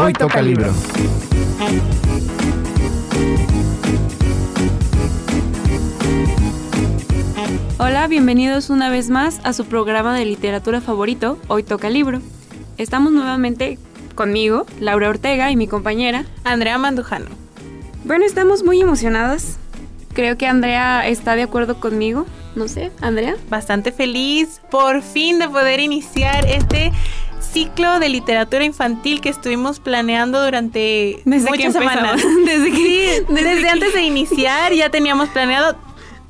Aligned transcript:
Hoy 0.00 0.12
toca 0.12 0.40
libro. 0.40 0.72
Hola, 7.78 8.06
bienvenidos 8.06 8.70
una 8.70 8.90
vez 8.90 9.10
más 9.10 9.40
a 9.42 9.52
su 9.52 9.64
programa 9.64 10.16
de 10.16 10.24
literatura 10.24 10.80
favorito, 10.80 11.36
Hoy 11.48 11.64
toca 11.64 11.90
libro. 11.90 12.20
Estamos 12.76 13.10
nuevamente 13.10 13.76
conmigo, 14.14 14.66
Laura 14.78 15.08
Ortega 15.08 15.50
y 15.50 15.56
mi 15.56 15.66
compañera 15.66 16.26
Andrea 16.44 16.78
Mandujano. 16.78 17.26
Bueno, 18.04 18.24
estamos 18.24 18.62
muy 18.62 18.80
emocionadas. 18.80 19.58
Creo 20.14 20.38
que 20.38 20.46
Andrea 20.46 21.08
está 21.08 21.34
de 21.34 21.42
acuerdo 21.42 21.80
conmigo. 21.80 22.24
No 22.54 22.68
sé, 22.68 22.92
Andrea. 23.00 23.36
Bastante 23.50 23.90
feliz 23.90 24.60
por 24.70 25.02
fin 25.02 25.40
de 25.40 25.48
poder 25.48 25.80
iniciar 25.80 26.46
este 26.46 26.92
ciclo 27.40 27.98
de 27.98 28.08
literatura 28.08 28.64
infantil 28.64 29.20
que 29.20 29.28
estuvimos 29.28 29.80
planeando 29.80 30.42
durante 30.42 31.22
muchas 31.24 31.72
semanas. 31.72 32.22
desde 32.44 32.70
que, 32.70 33.24
desde, 33.28 33.68
antes 33.68 33.94
de 33.94 34.02
iniciar 34.02 34.72
ya 34.72 34.90
teníamos 34.90 35.28
planeado. 35.30 35.76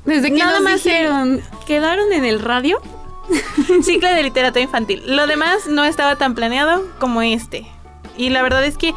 Desde 0.05 0.31
que 0.31 0.37
nada 0.37 0.59
más 0.61 0.83
dijeron, 0.83 1.41
quedaron 1.67 2.11
en 2.13 2.25
el 2.25 2.39
radio. 2.39 2.81
ciclo 3.83 4.09
de 4.09 4.23
literatura 4.23 4.61
infantil. 4.61 5.03
Lo 5.05 5.27
demás 5.27 5.67
no 5.67 5.83
estaba 5.83 6.15
tan 6.15 6.33
planeado 6.35 6.83
como 6.99 7.21
este. 7.21 7.67
Y 8.17 8.29
la 8.29 8.41
verdad 8.41 8.65
es 8.65 8.77
que, 8.77 8.93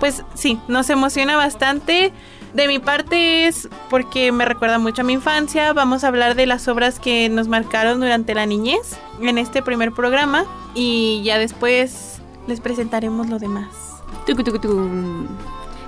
pues 0.00 0.24
sí, 0.34 0.58
nos 0.68 0.88
emociona 0.90 1.36
bastante. 1.36 2.12
De 2.54 2.68
mi 2.68 2.78
parte 2.78 3.48
es 3.48 3.68
porque 3.90 4.30
me 4.30 4.44
recuerda 4.44 4.78
mucho 4.78 5.02
a 5.02 5.04
mi 5.04 5.14
infancia. 5.14 5.72
Vamos 5.72 6.04
a 6.04 6.08
hablar 6.08 6.36
de 6.36 6.46
las 6.46 6.68
obras 6.68 7.00
que 7.00 7.28
nos 7.28 7.48
marcaron 7.48 7.98
durante 7.98 8.32
la 8.32 8.46
niñez 8.46 8.96
en 9.20 9.38
este 9.38 9.60
primer 9.60 9.90
programa 9.90 10.44
y 10.72 11.20
ya 11.24 11.38
después 11.38 12.20
les 12.46 12.60
presentaremos 12.60 13.28
lo 13.28 13.40
demás. 13.40 13.66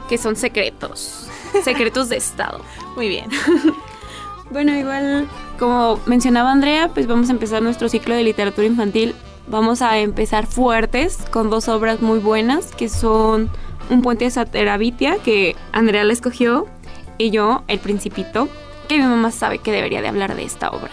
Que 0.09 0.19
son 0.19 0.35
secretos. 0.35 1.29
Secretos 1.63 2.09
de 2.09 2.17
Estado. 2.17 2.61
Muy 2.97 3.09
bien. 3.09 3.31
bueno, 4.51 4.77
igual, 4.77 5.29
como 5.61 6.01
mencionaba 6.07 6.51
Andrea, 6.51 6.89
pues 6.93 7.07
vamos 7.07 7.29
a 7.29 7.33
empezar 7.33 7.63
nuestro 7.63 7.89
ciclo 7.89 8.17
de 8.17 8.25
literatura 8.25 8.67
infantil. 8.67 9.15
Vamos 9.47 9.83
a 9.83 9.99
empezar 9.99 10.49
fuertes 10.49 11.19
con 11.31 11.49
dos 11.49 11.69
obras 11.69 12.01
muy 12.01 12.19
buenas 12.19 12.75
que 12.75 12.89
son 12.89 13.51
un 13.91 14.03
puente 14.03 14.25
de 14.25 14.31
Saterabitia 14.31 15.19
que 15.19 15.57
Andrea 15.73 16.05
la 16.05 16.13
escogió 16.13 16.67
y 17.19 17.31
yo, 17.31 17.65
El 17.69 17.79
Principito, 17.79 18.49
que 18.89 18.99
mi 18.99 19.05
mamá 19.05 19.31
sabe 19.31 19.59
que 19.59 19.73
debería 19.73 20.03
de 20.03 20.09
hablar 20.09 20.37
de 20.37 20.45
esta 20.45 20.71
obra. 20.71 20.93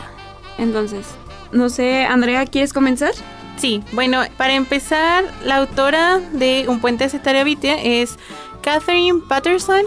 Entonces, 0.58 1.06
no 1.52 1.70
sé, 1.70 2.06
Andrea, 2.06 2.46
¿quieres 2.46 2.74
comenzar? 2.74 3.14
Sí, 3.58 3.84
bueno, 3.92 4.22
para 4.38 4.54
empezar, 4.54 5.26
la 5.46 5.58
autora 5.58 6.20
de 6.34 6.66
Un 6.68 6.80
puente 6.80 7.04
de 7.04 7.10
Saterabitia 7.10 7.76
es 7.82 8.18
Catherine 8.62 9.22
Patterson, 9.28 9.84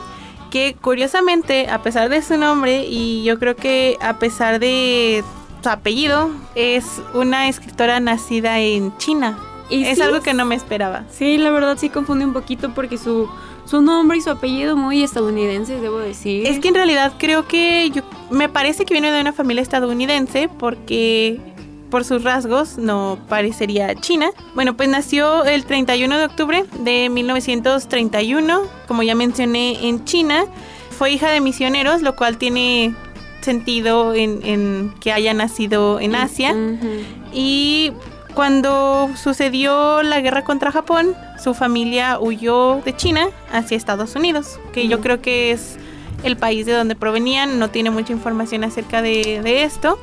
que 0.51 0.77
curiosamente, 0.81 1.69
a 1.69 1.83
pesar 1.83 2.09
de 2.09 2.23
su 2.23 2.37
nombre 2.37 2.85
y 2.85 3.25
yo 3.25 3.39
creo 3.39 3.57
que 3.57 3.97
a 4.01 4.19
pesar 4.19 4.61
de 4.61 5.25
su 5.63 5.69
apellido, 5.69 6.31
es 6.55 7.03
una 7.15 7.49
escritora 7.49 7.99
nacida 7.99 8.61
en 8.61 8.97
China. 8.99 9.37
Y 9.69 9.85
es 9.85 10.01
algo 10.01 10.21
que 10.21 10.35
no 10.35 10.45
me 10.45 10.55
esperaba. 10.55 11.05
Sí, 11.11 11.39
la 11.39 11.51
verdad 11.51 11.77
sí 11.79 11.89
confunde 11.89 12.25
un 12.25 12.33
poquito 12.33 12.73
porque 12.75 12.99
su, 12.99 13.29
su 13.65 13.83
nombre 13.83 14.19
y 14.19 14.21
su 14.21 14.31
apellido 14.31 14.77
muy 14.77 15.03
estadounidenses, 15.03 15.81
debo 15.81 15.99
decir. 15.99 16.47
Es 16.47 16.61
que 16.61 16.69
en 16.69 16.75
realidad 16.75 17.15
creo 17.19 17.47
que 17.49 17.91
yo 17.91 18.03
me 18.31 18.49
parece 18.49 18.85
que 18.85 18.95
viene 18.95 19.11
de 19.11 19.21
una 19.21 19.33
familia 19.33 19.63
estadounidense 19.63 20.49
porque 20.49 21.41
por 21.91 22.05
sus 22.05 22.23
rasgos 22.23 22.79
no 22.79 23.19
parecería 23.29 23.95
china. 23.95 24.31
Bueno, 24.55 24.77
pues 24.77 24.89
nació 24.89 25.45
el 25.45 25.65
31 25.65 26.19
de 26.19 26.25
octubre 26.25 26.65
de 26.81 27.09
1931, 27.09 28.63
como 28.87 29.03
ya 29.03 29.15
mencioné, 29.15 29.89
en 29.89 30.05
China. 30.05 30.47
Fue 30.91 31.11
hija 31.11 31.31
de 31.31 31.41
misioneros, 31.41 32.03
lo 32.03 32.17
cual 32.17 32.39
tiene 32.39 32.95
sentido 33.41 34.15
en, 34.15 34.93
que 35.01 35.13
haya 35.13 35.35
nacido 35.35 36.01
en 36.01 36.17
Asia. 36.17 36.55
Y 37.33 37.93
cuando 38.37 39.09
sucedió 39.17 40.03
la 40.03 40.21
guerra 40.21 40.45
contra 40.45 40.71
Japón, 40.71 41.15
su 41.43 41.55
familia 41.55 42.19
huyó 42.21 42.83
de 42.85 42.95
China 42.95 43.29
hacia 43.51 43.79
Estados 43.79 44.15
Unidos, 44.15 44.61
que 44.75 44.89
yo 44.89 45.01
creo 45.01 45.23
que 45.23 45.53
es 45.53 45.79
el 46.23 46.37
país 46.37 46.67
de 46.67 46.75
donde 46.75 46.95
provenían, 46.97 47.59
no 47.59 47.71
tiene 47.71 47.91
mucha 47.91 48.13
información 48.13 48.63
acerca 48.63 49.01
de, 49.01 49.63
esto. 49.63 49.99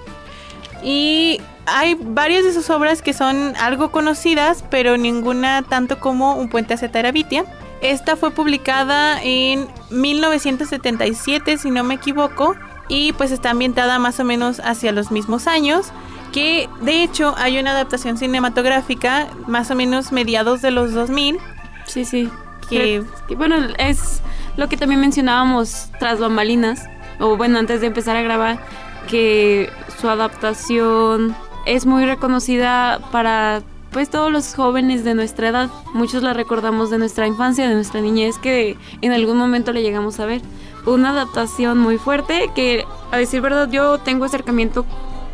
Y 0.84 1.42
hay 1.68 1.94
varias 1.94 2.44
de 2.44 2.54
sus 2.54 2.72
obras 2.72 3.04
que 3.04 3.14
son 3.14 3.54
algo 3.58 3.92
conocidas, 3.92 4.66
pero 4.68 4.98
ninguna 4.98 5.62
tanto 5.62 6.00
como 6.00 6.34
Un 6.36 6.50
puente 6.50 6.74
hacia 6.74 6.92
Terabitia. 6.92 7.46
Esta 7.82 8.16
fue 8.16 8.32
publicada 8.32 9.22
en 9.22 9.68
1977, 9.92 11.60
si 11.60 11.70
no 11.70 11.84
me 11.84 11.94
equivoco, 11.94 12.56
y 12.90 13.14
pues 13.14 13.30
está 13.30 13.52
ambientada 13.52 14.00
más 14.00 14.20
o 14.20 14.24
menos 14.24 14.60
hacia 14.60 14.92
los 14.92 15.12
mismos 15.12 15.46
años 15.46 15.94
que 16.34 16.68
de 16.82 17.04
hecho 17.04 17.36
hay 17.38 17.60
una 17.60 17.72
adaptación 17.72 18.18
cinematográfica 18.18 19.30
más 19.48 19.72
o 19.72 19.76
menos 19.76 20.12
mediados 20.12 20.62
de 20.62 20.72
los 20.72 20.92
2000. 20.92 21.38
Sí, 21.86 22.04
sí. 22.04 22.30
Que, 22.70 23.04
bueno, 23.38 23.56
es 23.78 24.22
lo 24.58 24.68
que 24.68 24.78
también 24.78 25.00
mencionábamos 25.00 25.90
tras 26.00 26.20
bambalinas, 26.20 26.90
o 27.20 27.38
bueno, 27.38 27.60
antes 27.60 27.82
de 27.82 27.88
empezar 27.88 28.16
a 28.16 28.24
grabar, 28.24 28.60
que 29.08 29.70
su 30.02 30.10
adaptación 30.10 31.36
es 31.68 31.86
muy 31.86 32.06
reconocida 32.06 33.00
para 33.12 33.62
pues 33.92 34.10
todos 34.10 34.32
los 34.32 34.56
jóvenes 34.56 35.04
de 35.04 35.14
nuestra 35.14 35.50
edad. 35.50 35.70
Muchos 35.94 36.24
la 36.24 36.34
recordamos 36.34 36.90
de 36.90 36.98
nuestra 36.98 37.28
infancia, 37.28 37.70
de 37.70 37.76
nuestra 37.76 38.02
niñez, 38.02 38.40
que 38.40 38.76
en 39.02 39.12
algún 39.12 39.38
momento 39.38 39.72
le 39.72 39.84
llegamos 39.84 40.20
a 40.20 40.26
ver. 40.26 40.42
Una 40.88 41.12
adaptación 41.12 41.78
muy 41.78 42.00
fuerte 42.00 42.50
que, 42.56 42.86
a 43.12 43.18
decir 43.18 43.42
verdad, 43.42 43.70
yo 43.70 44.00
tengo 44.00 44.26
acercamiento 44.26 44.84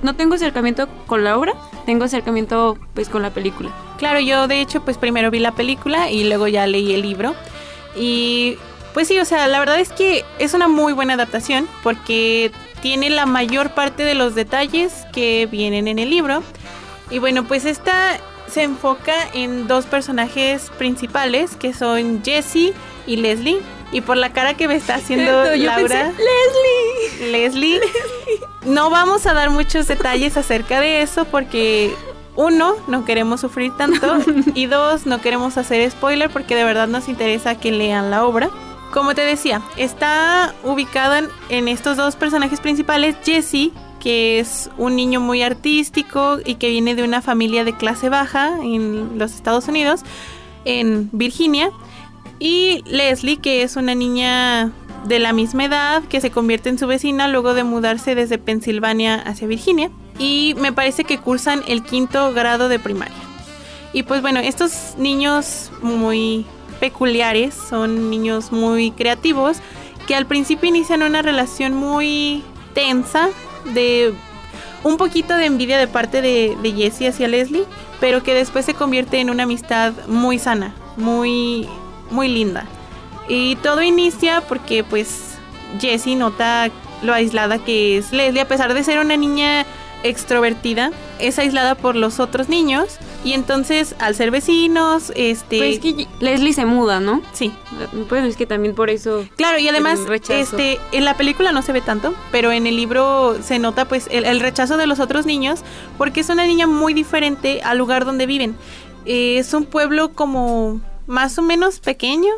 no 0.01 0.15
tengo 0.15 0.35
acercamiento 0.35 0.87
con 1.07 1.23
la 1.23 1.37
obra, 1.37 1.53
tengo 1.85 2.05
acercamiento 2.05 2.77
pues 2.93 3.09
con 3.09 3.21
la 3.21 3.31
película. 3.31 3.71
Claro, 3.97 4.19
yo 4.19 4.47
de 4.47 4.61
hecho 4.61 4.83
pues 4.83 4.97
primero 4.97 5.31
vi 5.31 5.39
la 5.39 5.51
película 5.51 6.09
y 6.09 6.23
luego 6.23 6.47
ya 6.47 6.67
leí 6.67 6.93
el 6.93 7.01
libro. 7.01 7.35
Y 7.95 8.57
pues 8.93 9.07
sí, 9.07 9.19
o 9.19 9.25
sea, 9.25 9.47
la 9.47 9.59
verdad 9.59 9.79
es 9.79 9.89
que 9.89 10.23
es 10.39 10.53
una 10.53 10.67
muy 10.67 10.93
buena 10.93 11.13
adaptación 11.13 11.67
porque 11.83 12.51
tiene 12.81 13.09
la 13.09 13.25
mayor 13.25 13.71
parte 13.71 14.03
de 14.03 14.15
los 14.15 14.35
detalles 14.35 15.05
que 15.13 15.47
vienen 15.51 15.87
en 15.87 15.99
el 15.99 16.09
libro. 16.09 16.43
Y 17.11 17.19
bueno, 17.19 17.43
pues 17.45 17.65
esta 17.65 18.19
se 18.47 18.63
enfoca 18.63 19.13
en 19.33 19.67
dos 19.67 19.85
personajes 19.85 20.71
principales 20.77 21.55
que 21.55 21.73
son 21.73 22.23
Jessie 22.23 22.73
y 23.05 23.17
Leslie. 23.17 23.59
Y 23.91 24.01
por 24.01 24.17
la 24.17 24.31
cara 24.31 24.53
que 24.55 24.67
me 24.67 24.75
está 24.75 24.95
haciendo 24.95 25.31
Laura. 25.55 26.11
Leslie. 26.11 27.31
Leslie. 27.31 27.81
No 28.65 28.89
vamos 28.89 29.25
a 29.25 29.33
dar 29.33 29.49
muchos 29.49 29.87
detalles 29.87 30.37
acerca 30.37 30.79
de 30.79 31.01
eso 31.01 31.25
porque 31.25 31.95
uno, 32.35 32.75
no 32.87 33.03
queremos 33.03 33.41
sufrir 33.41 33.71
tanto 33.75 34.19
y 34.53 34.65
dos, 34.65 35.05
no 35.05 35.21
queremos 35.21 35.57
hacer 35.57 35.89
spoiler 35.91 36.29
porque 36.29 36.55
de 36.55 36.63
verdad 36.63 36.87
nos 36.87 37.09
interesa 37.09 37.55
que 37.55 37.71
lean 37.71 38.11
la 38.11 38.25
obra. 38.25 38.49
Como 38.93 39.13
te 39.13 39.21
decía, 39.21 39.61
está 39.77 40.53
ubicada 40.63 41.23
en 41.49 41.67
estos 41.67 41.97
dos 41.97 42.15
personajes 42.15 42.59
principales, 42.59 43.15
Jesse, 43.23 43.71
que 43.99 44.39
es 44.39 44.69
un 44.77 44.95
niño 44.95 45.19
muy 45.19 45.43
artístico 45.43 46.39
y 46.43 46.55
que 46.55 46.69
viene 46.69 46.95
de 46.95 47.03
una 47.03 47.21
familia 47.21 47.63
de 47.63 47.73
clase 47.73 48.09
baja 48.09 48.57
en 48.63 49.19
los 49.19 49.33
Estados 49.33 49.67
Unidos, 49.67 50.01
en 50.65 51.09
Virginia, 51.11 51.71
y 52.39 52.83
Leslie, 52.85 53.37
que 53.37 53.63
es 53.63 53.75
una 53.75 53.95
niña 53.95 54.71
de 55.05 55.19
la 55.19 55.33
misma 55.33 55.65
edad 55.65 56.03
que 56.03 56.21
se 56.21 56.31
convierte 56.31 56.69
en 56.69 56.77
su 56.77 56.87
vecina 56.87 57.27
luego 57.27 57.53
de 57.53 57.63
mudarse 57.63 58.15
desde 58.15 58.37
Pensilvania 58.37 59.15
hacia 59.15 59.47
Virginia. 59.47 59.91
Y 60.17 60.55
me 60.59 60.73
parece 60.73 61.03
que 61.03 61.17
cursan 61.17 61.61
el 61.67 61.83
quinto 61.83 62.33
grado 62.33 62.69
de 62.69 62.79
primaria. 62.79 63.15
Y 63.93 64.03
pues 64.03 64.21
bueno, 64.21 64.39
estos 64.39 64.95
niños 64.97 65.71
muy 65.81 66.45
peculiares 66.79 67.53
son 67.53 68.09
niños 68.09 68.51
muy 68.51 68.91
creativos 68.91 69.57
que 70.07 70.15
al 70.15 70.25
principio 70.25 70.69
inician 70.69 71.03
una 71.03 71.21
relación 71.21 71.73
muy 71.73 72.43
tensa 72.73 73.29
de 73.73 74.13
un 74.83 74.97
poquito 74.97 75.35
de 75.35 75.45
envidia 75.45 75.77
de 75.77 75.87
parte 75.87 76.21
de, 76.21 76.57
de 76.61 76.71
Jessie 76.71 77.07
hacia 77.07 77.27
Leslie, 77.27 77.65
pero 77.99 78.23
que 78.23 78.33
después 78.33 78.65
se 78.65 78.73
convierte 78.73 79.19
en 79.19 79.29
una 79.29 79.43
amistad 79.43 79.93
muy 80.07 80.39
sana, 80.39 80.73
muy 80.95 81.67
muy 82.11 82.27
linda. 82.27 82.65
Y 83.27 83.55
todo 83.57 83.81
inicia 83.81 84.41
porque 84.41 84.83
pues 84.83 85.35
Jessie 85.79 86.15
nota 86.15 86.69
lo 87.01 87.13
aislada 87.13 87.59
que 87.59 87.97
es 87.97 88.11
Leslie, 88.11 88.41
a 88.41 88.47
pesar 88.47 88.73
de 88.73 88.83
ser 88.83 88.99
una 88.99 89.17
niña 89.17 89.65
extrovertida, 90.03 90.91
es 91.19 91.37
aislada 91.39 91.75
por 91.75 91.95
los 91.95 92.19
otros 92.19 92.47
niños 92.47 92.97
y 93.23 93.33
entonces 93.33 93.95
al 93.99 94.15
ser 94.15 94.31
vecinos, 94.31 95.11
este 95.15 95.57
pues 95.57 95.79
que 95.79 96.07
Leslie 96.21 96.53
se 96.53 96.65
muda, 96.65 96.99
¿no? 97.01 97.21
Sí. 97.33 97.51
Pues 98.07 98.23
es 98.23 98.37
que 98.37 98.45
también 98.45 98.75
por 98.75 98.89
eso 98.89 99.25
Claro, 99.35 99.59
y 99.59 99.67
además 99.67 99.99
este 100.29 100.79
en 100.91 101.05
la 101.05 101.17
película 101.17 101.51
no 101.51 101.61
se 101.61 101.73
ve 101.73 101.81
tanto, 101.81 102.13
pero 102.31 102.51
en 102.51 102.65
el 102.65 102.77
libro 102.77 103.37
se 103.43 103.59
nota 103.59 103.85
pues 103.85 104.07
el, 104.09 104.25
el 104.25 104.39
rechazo 104.39 104.77
de 104.77 104.87
los 104.87 104.99
otros 104.99 105.25
niños 105.25 105.61
porque 105.97 106.21
es 106.21 106.29
una 106.29 106.45
niña 106.45 106.65
muy 106.65 106.93
diferente 106.93 107.61
al 107.63 107.77
lugar 107.77 108.05
donde 108.05 108.25
viven. 108.25 108.55
es 109.05 109.53
un 109.53 109.65
pueblo 109.65 110.13
como 110.13 110.79
más 111.09 111.37
o 111.37 111.41
menos 111.41 111.79
pequeño 111.79 112.31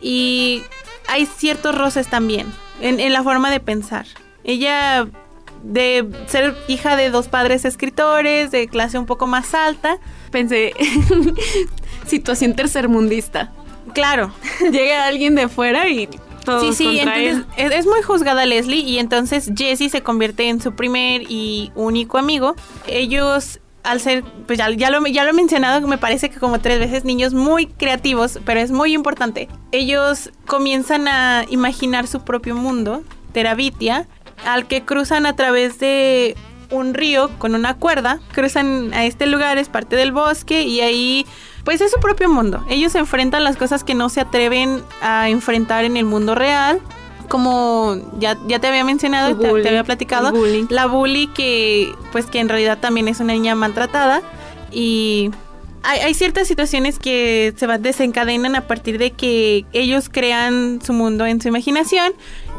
y 0.00 0.62
hay 1.08 1.26
ciertos 1.26 1.76
roces 1.76 2.08
también 2.08 2.46
en, 2.80 3.00
en 3.00 3.12
la 3.12 3.22
forma 3.22 3.50
de 3.50 3.60
pensar. 3.60 4.06
Ella 4.44 5.06
de 5.62 6.06
ser 6.26 6.54
hija 6.68 6.94
de 6.94 7.10
dos 7.10 7.28
padres 7.28 7.64
escritores, 7.64 8.50
de 8.50 8.68
clase 8.68 8.98
un 8.98 9.06
poco 9.06 9.26
más 9.26 9.54
alta. 9.54 9.98
Pensé, 10.30 10.74
situación 12.06 12.54
tercermundista. 12.54 13.52
Claro. 13.94 14.32
Llega 14.70 15.06
alguien 15.06 15.34
de 15.34 15.48
fuera 15.48 15.88
y 15.88 16.08
Sí, 16.60 16.74
sí, 16.74 16.98
entonces 16.98 17.46
es, 17.56 17.72
es 17.72 17.86
muy 17.86 18.02
juzgada 18.02 18.44
Leslie 18.44 18.80
y 18.80 18.98
entonces 18.98 19.50
Jesse 19.56 19.90
se 19.90 20.02
convierte 20.02 20.50
en 20.50 20.60
su 20.60 20.74
primer 20.74 21.22
y 21.22 21.72
único 21.74 22.18
amigo. 22.18 22.54
Ellos 22.86 23.60
al 23.84 24.00
ser, 24.00 24.24
pues 24.46 24.58
ya, 24.58 24.70
ya, 24.70 24.90
lo, 24.90 25.06
ya 25.06 25.24
lo 25.24 25.30
he 25.30 25.34
mencionado, 25.34 25.86
me 25.86 25.98
parece 25.98 26.30
que 26.30 26.40
como 26.40 26.58
tres 26.58 26.80
veces, 26.80 27.04
niños 27.04 27.34
muy 27.34 27.66
creativos, 27.66 28.40
pero 28.44 28.60
es 28.60 28.70
muy 28.70 28.94
importante. 28.94 29.48
Ellos 29.72 30.30
comienzan 30.46 31.06
a 31.06 31.44
imaginar 31.50 32.06
su 32.06 32.24
propio 32.24 32.56
mundo, 32.56 33.04
Terabitia, 33.32 34.08
al 34.46 34.66
que 34.66 34.84
cruzan 34.84 35.26
a 35.26 35.36
través 35.36 35.78
de 35.78 36.36
un 36.70 36.94
río 36.94 37.30
con 37.38 37.54
una 37.54 37.74
cuerda, 37.74 38.20
cruzan 38.32 38.92
a 38.94 39.04
este 39.04 39.26
lugar, 39.26 39.58
es 39.58 39.68
parte 39.68 39.96
del 39.96 40.12
bosque 40.12 40.62
y 40.62 40.80
ahí 40.80 41.26
pues 41.64 41.80
es 41.80 41.90
su 41.90 42.00
propio 42.00 42.28
mundo. 42.28 42.64
Ellos 42.68 42.94
enfrentan 42.94 43.44
las 43.44 43.56
cosas 43.56 43.84
que 43.84 43.94
no 43.94 44.08
se 44.08 44.20
atreven 44.20 44.82
a 45.00 45.28
enfrentar 45.28 45.84
en 45.84 45.96
el 45.96 46.04
mundo 46.04 46.34
real. 46.34 46.80
Como 47.28 47.96
ya, 48.18 48.38
ya 48.46 48.58
te 48.60 48.66
había 48.66 48.84
mencionado, 48.84 49.28
El 49.30 49.38
te, 49.38 49.62
te 49.62 49.68
había 49.68 49.84
platicado, 49.84 50.28
el 50.28 50.34
bullying. 50.34 50.66
la 50.70 50.86
bully 50.86 51.26
que 51.28 51.92
pues 52.12 52.26
que 52.26 52.40
en 52.40 52.48
realidad 52.48 52.78
también 52.80 53.08
es 53.08 53.20
una 53.20 53.32
niña 53.32 53.54
maltratada 53.54 54.22
y 54.70 55.30
hay, 55.82 56.00
hay 56.00 56.14
ciertas 56.14 56.48
situaciones 56.48 56.98
que 56.98 57.52
se 57.56 57.66
desencadenan 57.78 58.56
a 58.56 58.66
partir 58.66 58.98
de 58.98 59.10
que 59.12 59.64
ellos 59.72 60.08
crean 60.10 60.80
su 60.82 60.92
mundo 60.92 61.26
en 61.26 61.40
su 61.40 61.48
imaginación 61.48 62.12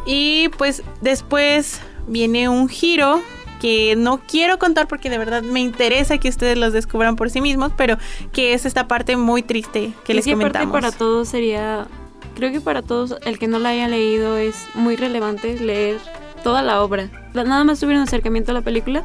y 0.06 0.50
pues 0.58 0.84
después 1.02 1.82
viene 2.08 2.50
un 2.50 2.68
giro 2.70 3.22
que 3.60 3.96
no 3.96 4.20
quiero 4.28 4.60
contar 4.60 4.88
porque 4.88 5.10
de 5.10 5.18
verdad 5.18 5.42
me 5.42 5.60
interesa 5.60 6.18
que 6.20 6.30
ustedes 6.30 6.58
los 6.58 6.74
descubran 6.74 7.16
por 7.16 7.30
sí 7.32 7.42
mismos, 7.42 7.72
pero 7.76 7.98
que 8.32 8.54
es 8.54 8.66
esta 8.66 8.88
parte 8.88 9.16
muy 9.18 9.42
triste 9.42 9.94
que 10.04 10.14
Y 10.14 10.18
les 10.18 10.26
comentamos. 10.28 10.72
para 10.72 10.92
todos 10.92 11.30
sería, 11.30 11.88
creo 12.36 12.52
que 12.52 12.62
para 12.62 12.82
todos, 12.82 13.16
el 13.26 13.40
que 13.40 13.48
no 13.48 13.60
la 13.60 13.70
haya 13.70 13.88
leído 13.88 14.38
es 14.38 14.68
muy 14.76 14.96
relevante 14.96 15.60
leer 15.60 16.00
toda 16.44 16.62
la 16.62 16.82
obra. 16.82 17.10
Nada 17.34 17.64
más 17.64 17.80
tuviera 17.80 18.00
un 18.00 18.08
acercamiento 18.08 18.52
a 18.52 18.54
la 18.54 18.62
película, 18.62 19.04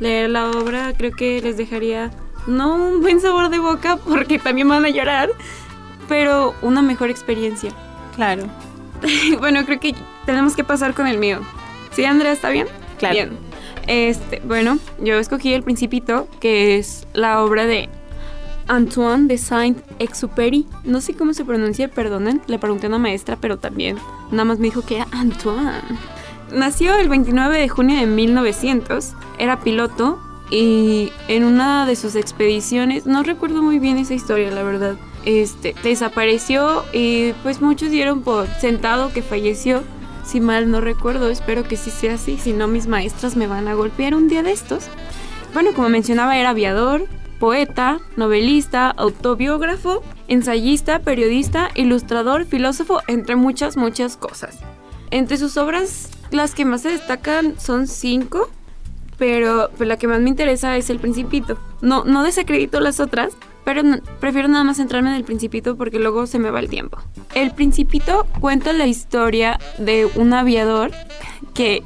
leer 0.00 0.30
la 0.30 0.50
obra 0.50 0.92
creo 0.96 1.12
que 1.12 1.40
les 1.40 1.56
dejaría 1.56 2.10
no 2.46 2.74
un 2.74 3.00
buen 3.00 3.20
sabor 3.20 3.48
de 3.48 3.58
boca 3.58 3.96
porque 4.04 4.38
también 4.38 4.68
van 4.68 4.84
a 4.84 4.90
llorar, 4.90 5.30
pero 6.08 6.54
una 6.62 6.82
mejor 6.82 7.10
experiencia. 7.10 7.72
Claro. 8.14 8.44
bueno, 9.38 9.64
creo 9.64 9.80
que 9.80 9.94
tenemos 10.26 10.54
que 10.54 10.64
pasar 10.64 10.94
con 10.94 11.06
el 11.06 11.18
mío. 11.18 11.40
¿Sí, 11.92 12.04
Andrea, 12.04 12.32
está 12.32 12.50
bien? 12.50 12.66
Claro. 12.98 13.14
Bien. 13.14 13.30
Este, 13.86 14.40
bueno, 14.44 14.78
yo 14.98 15.18
escogí 15.18 15.52
El 15.52 15.62
Principito, 15.62 16.26
que 16.40 16.78
es 16.78 17.06
la 17.12 17.42
obra 17.42 17.66
de 17.66 17.88
Antoine 18.68 19.26
de 19.26 19.38
Saint-Exupéry. 19.38 20.66
No 20.84 21.00
sé 21.00 21.14
cómo 21.14 21.34
se 21.34 21.44
pronuncia, 21.44 21.88
perdonen. 21.88 22.42
Le 22.46 22.58
pregunté 22.58 22.86
a 22.86 22.88
una 22.88 22.98
maestra, 22.98 23.36
pero 23.40 23.58
también 23.58 23.96
nada 24.30 24.44
más 24.44 24.58
me 24.58 24.66
dijo 24.66 24.82
que 24.82 24.96
era 24.96 25.08
Antoine. 25.12 25.82
Nació 26.52 26.96
el 26.96 27.08
29 27.08 27.58
de 27.58 27.68
junio 27.68 27.98
de 27.98 28.06
1900. 28.06 29.14
Era 29.38 29.60
piloto 29.60 30.20
y 30.50 31.10
en 31.28 31.44
una 31.44 31.86
de 31.86 31.96
sus 31.96 32.14
expediciones, 32.14 33.06
no 33.06 33.22
recuerdo 33.22 33.62
muy 33.62 33.78
bien 33.78 33.98
esa 33.98 34.14
historia, 34.14 34.50
la 34.50 34.62
verdad. 34.62 34.96
Este, 35.24 35.74
desapareció 35.82 36.84
y 36.92 37.32
pues 37.42 37.62
muchos 37.62 37.90
dieron 37.90 38.22
por 38.22 38.46
sentado 38.60 39.12
que 39.12 39.22
falleció. 39.22 39.82
Si 40.24 40.40
mal 40.40 40.70
no 40.70 40.80
recuerdo, 40.80 41.28
espero 41.28 41.64
que 41.64 41.76
sí 41.76 41.90
sea 41.90 42.14
así, 42.14 42.38
si 42.38 42.52
no 42.52 42.68
mis 42.68 42.86
maestras 42.86 43.36
me 43.36 43.46
van 43.46 43.68
a 43.68 43.74
golpear 43.74 44.14
un 44.14 44.28
día 44.28 44.42
de 44.42 44.52
estos. 44.52 44.86
Bueno, 45.52 45.72
como 45.74 45.88
mencionaba, 45.88 46.38
era 46.38 46.50
aviador, 46.50 47.06
poeta, 47.38 48.00
novelista, 48.16 48.90
autobiógrafo, 48.90 50.02
ensayista, 50.28 51.00
periodista, 51.00 51.70
ilustrador, 51.74 52.44
filósofo, 52.44 53.00
entre 53.08 53.36
muchas, 53.36 53.76
muchas 53.76 54.16
cosas. 54.16 54.58
Entre 55.10 55.36
sus 55.36 55.56
obras, 55.56 56.10
las 56.30 56.54
que 56.54 56.64
más 56.64 56.82
se 56.82 56.90
destacan 56.90 57.58
son 57.58 57.86
cinco, 57.86 58.48
pero 59.18 59.70
pues, 59.76 59.88
la 59.88 59.96
que 59.96 60.08
más 60.08 60.20
me 60.20 60.30
interesa 60.30 60.76
es 60.76 60.90
El 60.90 60.98
Principito. 60.98 61.58
No, 61.80 62.04
no 62.04 62.22
desacredito 62.22 62.80
las 62.80 63.00
otras, 63.00 63.34
pero 63.64 63.82
prefiero 64.20 64.48
nada 64.48 64.64
más 64.64 64.76
centrarme 64.76 65.10
en 65.10 65.16
El 65.16 65.24
Principito 65.24 65.76
porque 65.76 65.98
luego 65.98 66.26
se 66.26 66.38
me 66.38 66.50
va 66.50 66.60
el 66.60 66.68
tiempo. 66.68 66.98
El 67.34 67.52
Principito 67.52 68.26
cuenta 68.40 68.72
la 68.72 68.86
historia 68.86 69.58
de 69.78 70.06
un 70.16 70.32
aviador 70.32 70.90
que 71.54 71.82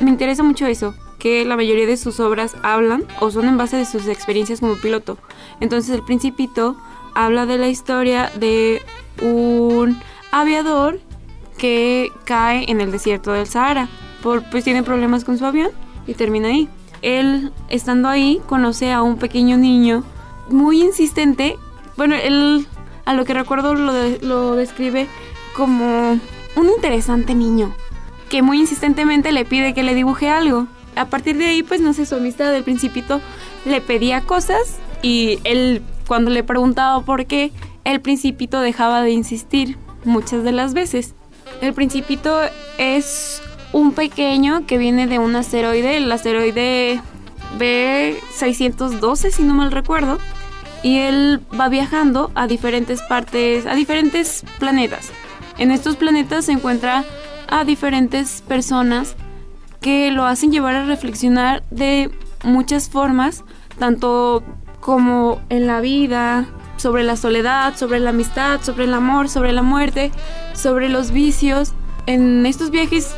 me 0.00 0.10
interesa 0.10 0.42
mucho 0.42 0.66
eso, 0.66 0.94
que 1.20 1.44
la 1.44 1.54
mayoría 1.54 1.86
de 1.86 1.96
sus 1.96 2.18
obras 2.18 2.56
hablan 2.62 3.04
o 3.20 3.30
son 3.30 3.46
en 3.46 3.56
base 3.56 3.76
de 3.76 3.84
sus 3.84 4.08
experiencias 4.08 4.58
como 4.58 4.74
piloto. 4.74 5.18
Entonces 5.60 5.94
El 5.94 6.02
Principito 6.02 6.76
habla 7.14 7.46
de 7.46 7.58
la 7.58 7.68
historia 7.68 8.32
de 8.34 8.82
un 9.22 10.00
aviador 10.32 10.98
que 11.58 12.10
cae 12.24 12.70
en 12.70 12.80
el 12.80 12.90
desierto 12.90 13.32
del 13.32 13.46
Sahara. 13.46 13.88
Pues 14.22 14.64
tiene 14.64 14.82
problemas 14.82 15.24
con 15.24 15.38
su 15.38 15.44
avión 15.44 15.70
y 16.06 16.14
termina 16.14 16.48
ahí. 16.48 16.68
Él, 17.02 17.52
estando 17.68 18.08
ahí, 18.08 18.40
conoce 18.46 18.92
a 18.92 19.02
un 19.02 19.16
pequeño 19.16 19.56
niño 19.56 20.02
muy 20.48 20.82
insistente. 20.82 21.56
Bueno, 21.96 22.16
él, 22.16 22.66
a 23.04 23.14
lo 23.14 23.24
que 23.24 23.34
recuerdo, 23.34 23.74
lo, 23.74 23.92
lo 24.20 24.56
describe 24.56 25.06
como 25.54 26.18
un 26.56 26.68
interesante 26.68 27.34
niño 27.34 27.74
que 28.30 28.42
muy 28.42 28.60
insistentemente 28.60 29.32
le 29.32 29.44
pide 29.44 29.74
que 29.74 29.82
le 29.82 29.94
dibuje 29.94 30.30
algo. 30.30 30.66
A 30.96 31.06
partir 31.06 31.36
de 31.36 31.46
ahí, 31.46 31.62
pues 31.62 31.80
no 31.80 31.92
sé, 31.92 32.06
su 32.06 32.16
amistad 32.16 32.50
del 32.52 32.64
principito 32.64 33.20
le 33.64 33.80
pedía 33.80 34.22
cosas 34.22 34.78
y 35.02 35.38
él, 35.44 35.82
cuando 36.06 36.30
le 36.30 36.42
preguntaba 36.44 37.00
por 37.04 37.26
qué, 37.26 37.52
el 37.84 38.00
principito 38.00 38.60
dejaba 38.60 39.02
de 39.02 39.10
insistir 39.10 39.78
muchas 40.04 40.44
de 40.44 40.52
las 40.52 40.74
veces. 40.74 41.14
El 41.60 41.74
principito 41.74 42.38
es 42.78 43.42
un 43.72 43.92
pequeño 43.92 44.66
que 44.66 44.78
viene 44.78 45.06
de 45.06 45.18
un 45.18 45.36
asteroide, 45.36 45.96
el 45.96 46.10
asteroide 46.10 47.00
B612, 47.58 49.30
si 49.30 49.42
no 49.42 49.54
mal 49.54 49.70
recuerdo, 49.70 50.18
y 50.82 50.98
él 50.98 51.40
va 51.58 51.68
viajando 51.68 52.30
a 52.34 52.46
diferentes 52.46 53.02
partes, 53.02 53.66
a 53.66 53.74
diferentes 53.74 54.44
planetas. 54.58 55.10
En 55.58 55.70
estos 55.70 55.96
planetas 55.96 56.46
se 56.46 56.52
encuentra 56.52 57.04
a 57.48 57.64
diferentes 57.64 58.42
personas 58.42 59.14
que 59.80 60.10
lo 60.10 60.24
hacen 60.24 60.52
llevar 60.52 60.74
a 60.74 60.84
reflexionar 60.84 61.62
de 61.70 62.10
muchas 62.44 62.88
formas, 62.88 63.44
tanto 63.78 64.42
como 64.80 65.40
en 65.48 65.66
la 65.66 65.80
vida, 65.80 66.46
sobre 66.76 67.04
la 67.04 67.16
soledad, 67.16 67.76
sobre 67.76 68.00
la 68.00 68.10
amistad, 68.10 68.60
sobre 68.62 68.84
el 68.84 68.94
amor, 68.94 69.28
sobre 69.28 69.52
la 69.52 69.62
muerte, 69.62 70.10
sobre 70.54 70.88
los 70.88 71.10
vicios. 71.10 71.72
En 72.06 72.46
estos 72.46 72.70
viajes 72.70 73.14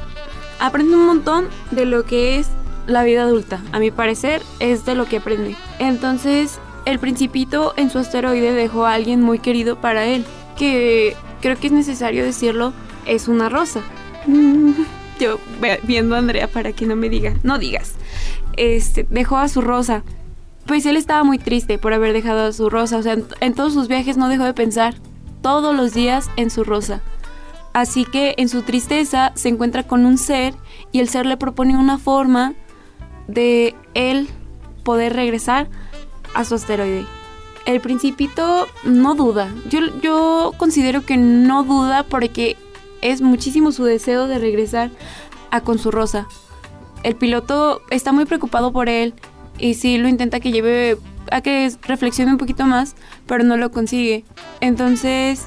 aprende 0.59 0.97
un 0.97 1.07
montón 1.07 1.49
de 1.71 1.87
lo 1.87 2.05
que 2.05 2.39
es 2.39 2.49
la 2.87 3.05
vida 3.05 3.23
adulta. 3.23 3.61
A 3.71 3.79
mi 3.79 3.91
parecer 3.91 4.43
es 4.59 4.85
de 4.85 4.97
lo 4.97 5.07
que 5.07 5.19
aprende. 5.19 5.57
Entonces, 5.79 6.59
el 6.85 6.99
principito 6.99 7.73
en 7.77 7.91
su 7.91 7.99
asteroide 7.99 8.53
dejó 8.53 8.87
a 8.87 8.95
alguien 8.95 9.23
muy 9.23 9.39
querido 9.39 9.81
para 9.81 10.05
él, 10.07 10.25
que 10.59 11.17
creo 11.41 11.57
que 11.57 11.69
es 11.69 11.73
necesario 11.73 12.25
decirlo, 12.25 12.73
es 13.07 13.29
una 13.29 13.49
rosa. 13.49 13.81
Yo 15.23 15.39
viendo 15.85 16.17
a 16.17 16.19
Andrea 16.19 16.49
para 16.49 16.73
que 16.73 16.85
no 16.85 16.97
me 16.97 17.09
diga, 17.09 17.37
no 17.45 17.59
digas. 17.59 17.93
Este, 18.57 19.07
dejó 19.09 19.37
a 19.37 19.49
su 19.49 19.61
rosa. 19.61 20.03
Pues 20.67 20.85
él 20.85 20.97
estaba 20.97 21.23
muy 21.23 21.39
triste 21.39 21.79
por 21.79 21.93
haber 21.93 22.13
dejado 22.13 22.47
a 22.47 22.53
su 22.53 22.69
rosa, 22.69 22.97
o 22.97 23.03
sea, 23.03 23.13
en, 23.13 23.27
en 23.41 23.55
todos 23.55 23.73
sus 23.73 23.87
viajes 23.87 24.17
no 24.17 24.29
dejó 24.29 24.43
de 24.43 24.53
pensar 24.53 24.95
todos 25.41 25.77
los 25.77 25.95
días 25.95 26.29
en 26.35 26.51
su 26.51 26.65
rosa. 26.65 27.03
Así 27.73 28.05
que 28.05 28.35
en 28.37 28.49
su 28.49 28.63
tristeza 28.63 29.31
se 29.37 29.49
encuentra 29.49 29.85
con 29.85 30.07
un 30.07 30.19
ser 30.19 30.55
y 30.91 30.99
el 30.99 31.09
ser 31.09 31.25
le 31.25 31.37
propone 31.37 31.77
una 31.77 31.99
forma 31.99 32.55
de 33.29 33.77
él 33.95 34.29
poder 34.83 35.15
regresar 35.15 35.69
a 36.35 36.45
su 36.45 36.57
asteroide. 36.57 37.07
El 37.65 37.81
principito 37.81 38.67
no 38.83 39.15
duda. 39.15 39.55
Yo, 39.71 39.79
yo 40.01 40.53
considero 40.57 41.07
que 41.07 41.17
no 41.17 41.63
duda 41.63 42.03
porque 42.03 42.57
es 43.03 43.21
muchísimo 43.21 43.73
su 43.73 43.85
deseo 43.85 44.27
de 44.27 44.39
regresar 44.39 44.91
a 45.51 45.61
con 45.61 45.79
su 45.79 45.91
rosa. 45.91 46.27
El 47.03 47.17
piloto 47.17 47.83
está 47.91 48.13
muy 48.13 48.25
preocupado 48.25 48.73
por 48.73 48.89
él 48.89 49.15
y 49.59 49.75
sí 49.75 49.99
lo 49.99 50.09
intenta 50.09 50.41
que 50.41 50.53
lleve 50.53 50.97
a 51.31 51.41
que 51.41 51.71
reflexione 51.83 52.33
un 52.33 52.39
poquito 52.39 52.65
más, 52.65 52.95
pero 53.27 53.45
no 53.45 53.57
lo 53.57 53.71
consigue. 53.71 54.25
Entonces, 54.61 55.47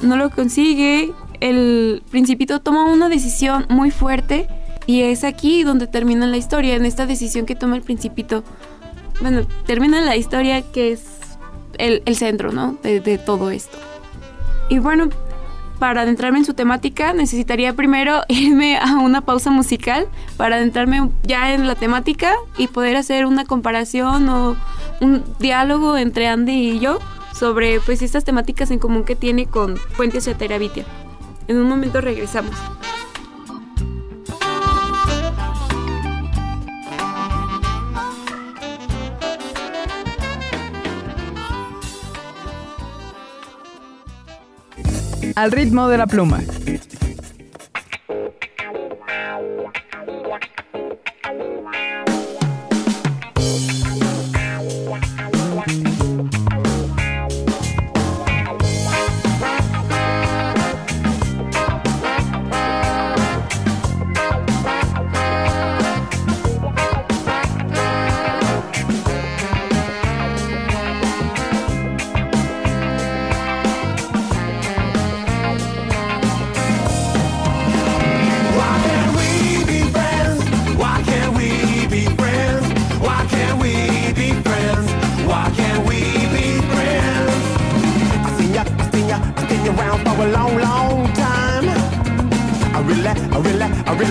no 0.00 0.16
lo 0.16 0.30
consigue. 0.30 1.12
El 1.40 2.02
principito 2.10 2.60
toma 2.60 2.84
una 2.84 3.08
decisión 3.08 3.66
muy 3.68 3.90
fuerte 3.90 4.48
y 4.86 5.02
es 5.02 5.24
aquí 5.24 5.64
donde 5.64 5.86
termina 5.86 6.26
la 6.26 6.36
historia, 6.36 6.76
en 6.76 6.84
esta 6.84 7.06
decisión 7.06 7.46
que 7.46 7.54
toma 7.54 7.76
el 7.76 7.82
principito. 7.82 8.44
Bueno, 9.20 9.46
termina 9.66 10.00
la 10.00 10.16
historia 10.16 10.62
que 10.62 10.92
es 10.92 11.04
el, 11.78 12.02
el 12.06 12.16
centro, 12.16 12.52
¿no? 12.52 12.78
De, 12.82 13.00
de 13.00 13.18
todo 13.18 13.50
esto. 13.50 13.78
Y 14.68 14.78
bueno, 14.78 15.08
para 15.82 16.02
adentrarme 16.02 16.38
en 16.38 16.44
su 16.44 16.54
temática, 16.54 17.12
necesitaría 17.12 17.74
primero 17.74 18.20
irme 18.28 18.78
a 18.78 18.98
una 18.98 19.22
pausa 19.22 19.50
musical 19.50 20.06
para 20.36 20.54
adentrarme 20.54 21.10
ya 21.24 21.54
en 21.54 21.66
la 21.66 21.74
temática 21.74 22.36
y 22.56 22.68
poder 22.68 22.94
hacer 22.94 23.26
una 23.26 23.44
comparación 23.44 24.28
o 24.28 24.56
un 25.00 25.24
diálogo 25.40 25.96
entre 25.96 26.28
Andy 26.28 26.52
y 26.52 26.78
yo 26.78 27.00
sobre 27.34 27.80
pues 27.80 28.00
estas 28.00 28.22
temáticas 28.22 28.70
en 28.70 28.78
común 28.78 29.02
que 29.02 29.16
tiene 29.16 29.46
con 29.46 29.74
Puentes 29.96 30.28
y 30.28 30.34
Terabitia. 30.34 30.84
En 31.48 31.56
un 31.56 31.68
momento 31.68 32.00
regresamos. 32.00 32.54
Al 45.34 45.52
ritmo 45.52 45.88
de 45.88 45.98
la 45.98 46.06
pluma. 46.06 46.40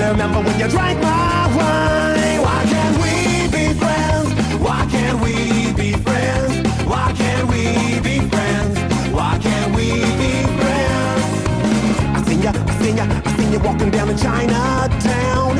Remember 0.09 0.41
when 0.41 0.59
you 0.59 0.67
drank 0.67 0.99
my 0.99 1.47
wine. 1.55 2.41
Why 2.41 2.65
can't 2.67 2.97
we 3.03 3.47
be 3.55 3.73
friends? 3.79 4.33
Why 4.59 4.85
can't 4.91 5.21
we 5.21 5.71
be 5.73 5.93
friends? 5.93 6.67
Why 6.85 7.13
can't 7.15 7.47
we 7.47 7.99
be 8.01 8.19
friends? 8.27 8.77
Why 9.13 9.37
can't 9.41 9.75
we 9.75 10.01
be 10.19 10.31
friends? 10.57 11.23
I 12.17 12.23
seen 12.27 12.41
ya, 12.41 12.51
I 12.51 12.73
seen 12.81 12.97
ya, 12.97 13.05
I 13.05 13.37
seen 13.37 13.53
ya 13.53 13.59
walking 13.63 13.91
down 13.91 14.09
in 14.09 14.17
Chinatown. 14.17 15.53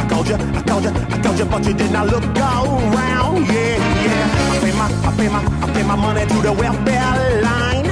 I 0.00 0.06
called 0.10 0.28
ya, 0.28 0.36
I 0.36 0.62
called 0.68 0.84
ya, 0.84 0.90
I 0.90 1.18
told 1.22 1.38
ya, 1.38 1.44
but 1.46 1.64
you 1.64 1.74
did 1.74 1.92
not 1.92 2.08
look 2.08 2.24
around. 2.36 3.46
Yeah, 3.46 3.78
yeah. 4.04 4.52
I 4.52 4.58
pay 4.60 4.72
my, 4.76 4.86
I 5.08 5.10
pay 5.16 5.28
my, 5.28 5.40
I 5.64 5.72
pay 5.72 5.84
my 5.84 5.96
money 5.96 6.26
to 6.26 6.36
the 6.42 6.52
welfare 6.52 7.42
line. 7.42 7.86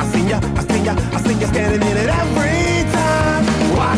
I 0.00 0.04
seen 0.10 0.28
ya, 0.28 0.40
I 0.56 0.62
seen 0.64 0.84
ya, 0.84 0.94
I 1.12 1.20
seen 1.20 1.38
ya 1.40 1.46
standing 1.46 1.88
in 1.88 1.96
it 1.96 2.08
every 2.08 2.59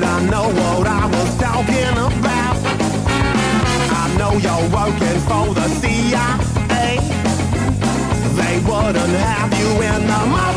said 0.00 0.04
I 0.04 0.24
know 0.30 0.48
what 0.48 0.86
I 0.86 1.06
was 1.06 1.36
talking 1.36 1.96
about. 2.06 2.56
I 4.00 4.14
know 4.18 4.32
you're 4.44 4.68
working 4.70 5.20
for 5.28 5.54
the 5.54 5.68
CIA. 5.80 6.98
They 8.38 8.58
wouldn't 8.68 9.14
have 9.26 9.52
you 9.58 9.82
in 9.82 10.06
the 10.06 10.26
mind. 10.30 10.47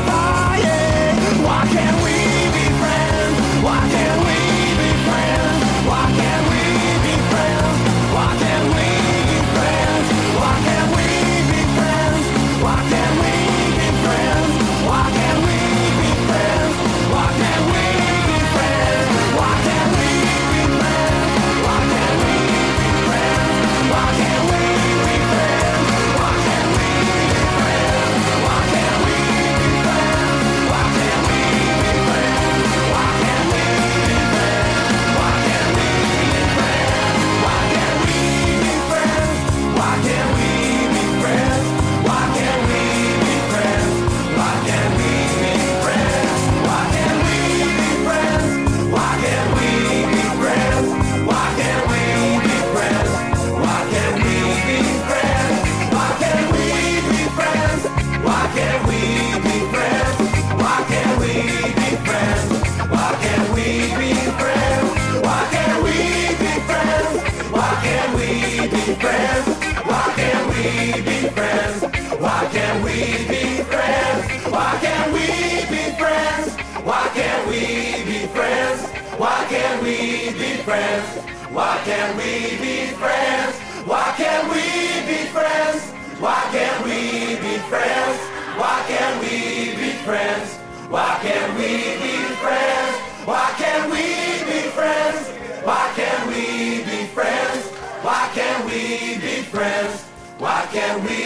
we 91.61 91.67
be 92.01 92.15
friends? 92.41 92.97
Why 93.25 93.53
can't 93.57 93.91
we 93.91 94.03
be 94.49 94.61
friends? 94.69 95.27
Why 95.63 95.91
can't 95.95 96.27
we 96.27 96.83
be 96.89 97.05
friends? 97.13 97.69
Why 98.01 98.29
can't 98.33 98.65
we 98.65 99.19
be 99.21 99.43
friends? 99.43 100.03
Why 100.39 100.65
can't 100.71 101.03
we? 101.03 101.20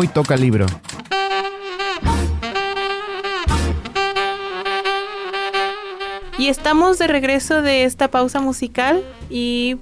Hoy 0.00 0.08
toca 0.08 0.34
libro. 0.34 0.64
Y 6.38 6.48
estamos 6.48 6.96
de 6.98 7.06
regreso 7.06 7.60
de 7.60 7.84
esta 7.84 8.10
pausa 8.10 8.40
musical 8.40 9.04
y 9.28 9.76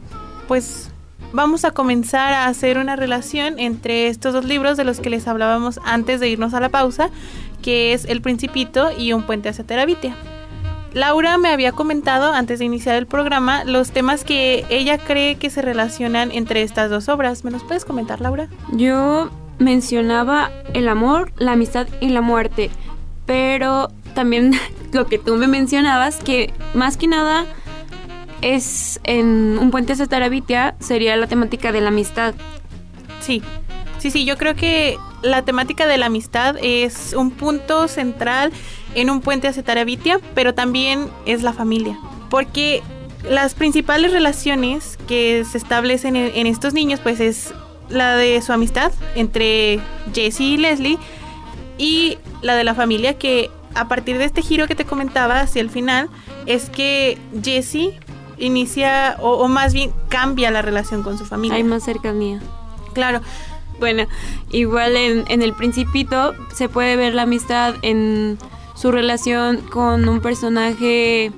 pues 0.48 0.90
vamos 1.32 1.64
a 1.64 1.70
comenzar 1.70 2.32
a 2.32 2.46
hacer 2.46 2.78
una 2.78 2.96
relación 2.96 3.60
entre 3.60 4.08
estos 4.08 4.32
dos 4.32 4.44
libros 4.44 4.76
de 4.76 4.82
los 4.82 4.98
que 4.98 5.08
les 5.08 5.28
hablábamos 5.28 5.78
antes 5.84 6.18
de 6.18 6.28
irnos 6.28 6.52
a 6.52 6.58
la 6.58 6.70
pausa, 6.70 7.10
que 7.62 7.92
es 7.92 8.04
El 8.04 8.20
Principito 8.20 8.90
y 8.90 9.12
Un 9.12 9.22
Puente 9.22 9.48
hacia 9.48 9.62
Terabitia. 9.62 10.16
Laura 10.94 11.38
me 11.38 11.50
había 11.50 11.70
comentado 11.70 12.32
antes 12.32 12.58
de 12.58 12.64
iniciar 12.64 12.96
el 12.96 13.06
programa 13.06 13.62
los 13.62 13.92
temas 13.92 14.24
que 14.24 14.66
ella 14.68 14.98
cree 14.98 15.36
que 15.36 15.48
se 15.48 15.62
relacionan 15.62 16.32
entre 16.32 16.62
estas 16.62 16.90
dos 16.90 17.08
obras. 17.08 17.44
¿Me 17.44 17.52
los 17.52 17.62
puedes 17.62 17.84
comentar, 17.84 18.20
Laura? 18.20 18.48
Yo 18.72 19.30
mencionaba 19.58 20.50
el 20.74 20.88
amor, 20.88 21.32
la 21.36 21.52
amistad 21.52 21.86
y 22.00 22.08
la 22.08 22.20
muerte, 22.20 22.70
pero 23.26 23.90
también 24.14 24.52
lo 24.92 25.06
que 25.06 25.18
tú 25.18 25.36
me 25.36 25.46
mencionabas, 25.46 26.16
que 26.16 26.52
más 26.74 26.96
que 26.96 27.06
nada 27.06 27.44
es 28.40 29.00
en 29.04 29.58
un 29.58 29.70
puente 29.70 29.92
hacia 29.92 30.06
Tarabitia, 30.06 30.76
sería 30.80 31.16
la 31.16 31.26
temática 31.26 31.72
de 31.72 31.80
la 31.80 31.88
amistad. 31.88 32.34
Sí, 33.20 33.42
sí, 33.98 34.10
sí, 34.10 34.24
yo 34.24 34.36
creo 34.36 34.54
que 34.54 34.96
la 35.22 35.42
temática 35.42 35.86
de 35.86 35.98
la 35.98 36.06
amistad 36.06 36.56
es 36.62 37.14
un 37.14 37.32
punto 37.32 37.88
central 37.88 38.52
en 38.94 39.10
un 39.10 39.20
puente 39.20 39.48
hacia 39.48 39.64
Tarabitia, 39.64 40.20
pero 40.34 40.54
también 40.54 41.08
es 41.26 41.42
la 41.42 41.52
familia. 41.52 41.98
Porque 42.30 42.82
las 43.28 43.54
principales 43.54 44.12
relaciones 44.12 44.98
que 45.08 45.44
se 45.44 45.58
establecen 45.58 46.14
en, 46.14 46.30
en 46.34 46.46
estos 46.46 46.74
niños, 46.74 47.00
pues 47.00 47.18
es 47.18 47.52
la 47.88 48.16
de 48.16 48.40
su 48.42 48.52
amistad 48.52 48.92
entre 49.14 49.80
Jesse 50.14 50.40
y 50.40 50.56
Leslie 50.56 50.98
y 51.78 52.18
la 52.42 52.54
de 52.56 52.64
la 52.64 52.74
familia 52.74 53.18
que 53.18 53.50
a 53.74 53.88
partir 53.88 54.18
de 54.18 54.24
este 54.24 54.42
giro 54.42 54.66
que 54.66 54.74
te 54.74 54.84
comentaba 54.84 55.40
hacia 55.40 55.60
el 55.60 55.70
final 55.70 56.08
es 56.46 56.70
que 56.70 57.18
Jesse 57.42 57.94
inicia 58.38 59.16
o, 59.20 59.32
o 59.32 59.48
más 59.48 59.72
bien 59.74 59.92
cambia 60.08 60.50
la 60.50 60.62
relación 60.62 61.02
con 61.02 61.18
su 61.18 61.24
familia. 61.24 61.56
Hay 61.56 61.64
más 61.64 61.84
cercanía. 61.84 62.40
Claro, 62.94 63.20
Bueno, 63.78 64.06
igual 64.50 64.96
en, 64.96 65.24
en 65.28 65.42
El 65.42 65.52
Principito 65.52 66.34
se 66.54 66.68
puede 66.68 66.96
ver 66.96 67.14
la 67.14 67.22
amistad 67.22 67.74
en 67.82 68.38
su 68.74 68.90
relación 68.90 69.58
con 69.58 70.08
un 70.08 70.20
personaje 70.20 71.32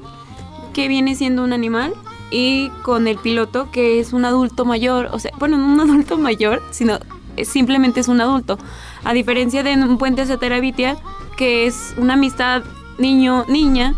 que 0.73 0.89
viene 0.89 1.15
siendo 1.15 1.43
un 1.45 1.53
animal 1.53 1.93
y 2.31 2.69
con 2.83 3.07
el 3.09 3.17
piloto 3.19 3.71
que 3.71 3.99
es 4.01 4.13
un 4.13 4.25
adulto 4.25 4.65
mayor, 4.65 5.09
o 5.13 5.19
sea, 5.19 5.33
bueno, 5.39 5.57
no 5.59 5.67
un 5.73 5.81
adulto 5.91 6.17
mayor, 6.19 6.63
sino 6.71 6.99
es- 7.37 7.49
simplemente 7.49 8.01
es 8.01 8.09
un 8.09 8.21
adulto. 8.21 8.59
A 9.05 9.13
diferencia 9.13 9.63
de 9.63 9.75
un 9.75 9.99
puente 9.99 10.23
hacia 10.23 10.37
Terabitia, 10.37 10.97
que 11.37 11.67
es 11.67 11.95
una 11.97 12.15
amistad 12.15 12.63
niño-niña, 12.99 13.95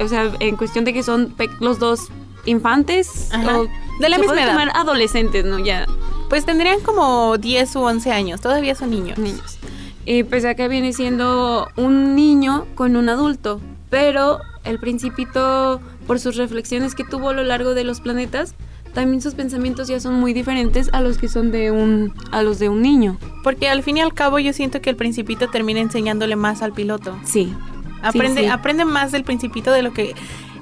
o 0.00 0.08
sea, 0.08 0.30
en 0.40 0.56
cuestión 0.56 0.84
de 0.84 0.92
que 0.92 1.02
son 1.02 1.34
los 1.60 1.78
dos 1.78 2.08
infantes 2.46 3.28
Ajá. 3.32 3.58
o 3.60 3.66
De 4.00 4.08
la 4.08 4.18
misma 4.18 4.42
edad. 4.42 4.68
adolescentes, 4.74 5.44
¿no? 5.44 5.58
Ya 5.58 5.86
pues 6.28 6.44
tendrían 6.44 6.78
como 6.80 7.36
10 7.38 7.74
u 7.76 7.80
11 7.80 8.12
años, 8.12 8.40
todavía 8.40 8.74
son 8.76 8.90
niños. 8.90 9.18
niños. 9.18 9.58
Y 10.06 10.22
pues 10.22 10.44
acá 10.44 10.68
viene 10.68 10.92
siendo 10.92 11.68
un 11.76 12.14
niño 12.14 12.66
con 12.76 12.94
un 12.96 13.08
adulto, 13.08 13.60
pero 13.90 14.38
el 14.64 14.78
principito, 14.78 15.80
por 16.06 16.20
sus 16.20 16.36
reflexiones 16.36 16.94
que 16.94 17.04
tuvo 17.04 17.30
a 17.30 17.32
lo 17.32 17.44
largo 17.44 17.74
de 17.74 17.84
los 17.84 18.00
planetas, 18.00 18.54
también 18.92 19.20
sus 19.20 19.34
pensamientos 19.34 19.88
ya 19.88 20.00
son 20.00 20.14
muy 20.14 20.32
diferentes 20.32 20.90
a 20.92 21.00
los 21.00 21.18
que 21.18 21.28
son 21.28 21.52
de 21.52 21.70
un 21.70 22.12
a 22.32 22.42
los 22.42 22.58
de 22.58 22.68
un 22.68 22.82
niño. 22.82 23.18
Porque 23.44 23.68
al 23.68 23.82
fin 23.82 23.98
y 23.98 24.00
al 24.00 24.12
cabo 24.14 24.38
yo 24.38 24.52
siento 24.52 24.80
que 24.80 24.90
el 24.90 24.96
principito 24.96 25.48
termina 25.48 25.80
enseñándole 25.80 26.36
más 26.36 26.62
al 26.62 26.72
piloto. 26.72 27.16
Sí. 27.24 27.54
Aprende, 28.02 28.42
sí. 28.42 28.46
aprende 28.48 28.84
más 28.84 29.12
del 29.12 29.24
principito 29.24 29.72
de 29.72 29.82
lo 29.82 29.92
que 29.92 30.14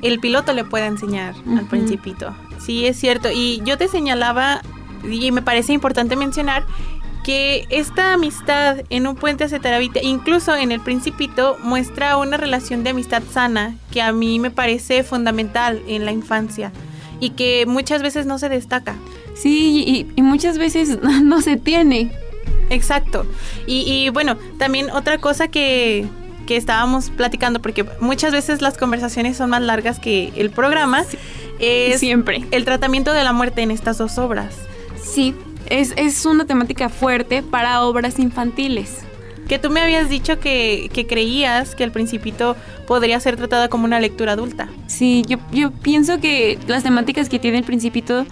el 0.03 0.21
piloto 0.21 0.53
le 0.53 0.65
puede 0.65 0.87
enseñar 0.87 1.35
al 1.57 1.67
principito. 1.67 2.35
Sí, 2.59 2.87
es 2.87 2.99
cierto. 2.99 3.31
Y 3.33 3.63
yo 3.65 3.79
te 3.79 3.89
señalaba, 3.89 4.61
y 5.09 5.31
me 5.33 5.43
parece 5.43 5.73
importante 5.73 6.17
mencionar, 6.17 6.67
que 7.29 7.67
esta 7.69 8.15
amistad 8.15 8.79
en 8.89 9.07
un 9.07 9.15
puente 9.15 9.45
hacia 9.45 9.59
Terabitia, 9.59 10.03
incluso 10.03 10.57
en 10.57 10.73
el 10.73 10.81
principito, 10.81 11.59
muestra 11.63 12.17
una 12.17 12.39
relación 12.39 12.85
de 12.85 12.91
amistad 12.91 13.23
sana 13.31 13.75
que 13.91 14.01
a 14.01 14.13
mí 14.13 14.39
me 14.39 14.51
parece 14.51 15.05
fundamental 15.05 15.83
en 15.87 16.07
la 16.07 16.13
infancia 16.13 16.73
y 17.21 17.31
que 17.31 17.67
muchas 17.67 18.01
veces 18.01 18.25
no 18.25 18.39
se 18.39 18.49
destaca. 18.49 18.97
Sí, 19.35 19.85
y, 19.87 20.07
y 20.17 20.23
muchas 20.23 20.57
veces 20.57 21.01
no 21.23 21.43
se 21.43 21.59
tiene. 21.59 22.13
Exacto. 22.71 23.27
Y, 23.67 23.81
y 23.83 24.09
bueno, 24.09 24.39
también 24.57 24.91
otra 24.91 25.19
cosa 25.19 25.49
que, 25.49 26.07
que 26.47 26.57
estábamos 26.57 27.11
platicando, 27.11 27.61
porque 27.61 27.85
muchas 28.01 28.33
veces 28.33 28.63
las 28.63 28.79
conversaciones 28.79 29.37
son 29.37 29.51
más 29.51 29.61
largas 29.61 29.99
que 29.99 30.33
el 30.35 30.49
programa, 30.49 31.05
es 31.61 32.01
Siempre. 32.01 32.47
el 32.53 32.65
tratamiento 32.65 33.13
de 33.13 33.23
la 33.23 33.35
muerte 33.35 33.61
en 33.61 33.71
estas 33.71 33.99
dos 33.99 34.17
obras. 34.17 34.55
Sí, 35.05 35.35
es, 35.67 35.93
es 35.97 36.25
una 36.27 36.45
temática 36.45 36.89
fuerte 36.89 37.43
para 37.43 37.83
obras 37.83 38.19
infantiles. 38.19 39.01
Que 39.49 39.59
tú 39.59 39.71
me 39.71 39.81
habías 39.81 40.11
dicho 40.11 40.41
que, 40.41 40.91
que 40.93 41.07
creías 41.07 41.75
que 41.75 41.83
el 41.83 41.91
principito 41.91 42.55
podría 42.87 43.21
ser 43.21 43.37
tratada 43.37 43.69
como 43.69 43.85
una 43.85 44.01
lectura 44.01 44.33
adulta. 44.33 44.69
Sí, 44.87 45.25
yo, 45.27 45.39
yo 45.53 45.71
pienso 45.71 46.21
que 46.21 46.59
las 46.67 46.83
temáticas 46.83 47.29
que 47.29 47.39
tiene 47.39 47.59
el 47.59 47.65
Principito 47.65 48.27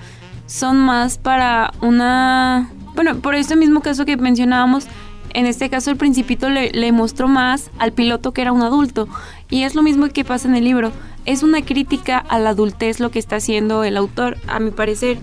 son 0.46 0.78
más 0.78 1.18
para 1.18 1.72
una... 1.80 2.70
Bueno, 2.94 3.16
por 3.18 3.34
este 3.34 3.56
mismo 3.56 3.80
caso 3.80 4.06
que 4.06 4.16
mencionábamos, 4.16 4.86
en 5.34 5.44
este 5.44 5.68
caso 5.68 5.90
el 5.90 5.96
Principito 5.96 6.48
le, 6.48 6.70
le 6.70 6.92
mostró 6.92 7.28
más 7.28 7.70
al 7.78 7.92
piloto 7.92 8.32
que 8.32 8.42
era 8.42 8.52
un 8.52 8.62
adulto. 8.62 9.08
Y 9.50 9.64
es 9.64 9.74
lo 9.74 9.82
mismo 9.82 10.08
que 10.08 10.24
pasa 10.24 10.48
en 10.48 10.56
el 10.56 10.64
libro. 10.64 10.92
Es 11.26 11.42
una 11.42 11.62
crítica 11.62 12.18
a 12.18 12.38
la 12.38 12.50
adultez 12.50 13.00
lo 13.00 13.10
que 13.10 13.18
está 13.18 13.36
haciendo 13.36 13.84
el 13.84 13.96
autor, 13.96 14.38
a 14.48 14.58
mi 14.60 14.70
parecer. 14.70 15.18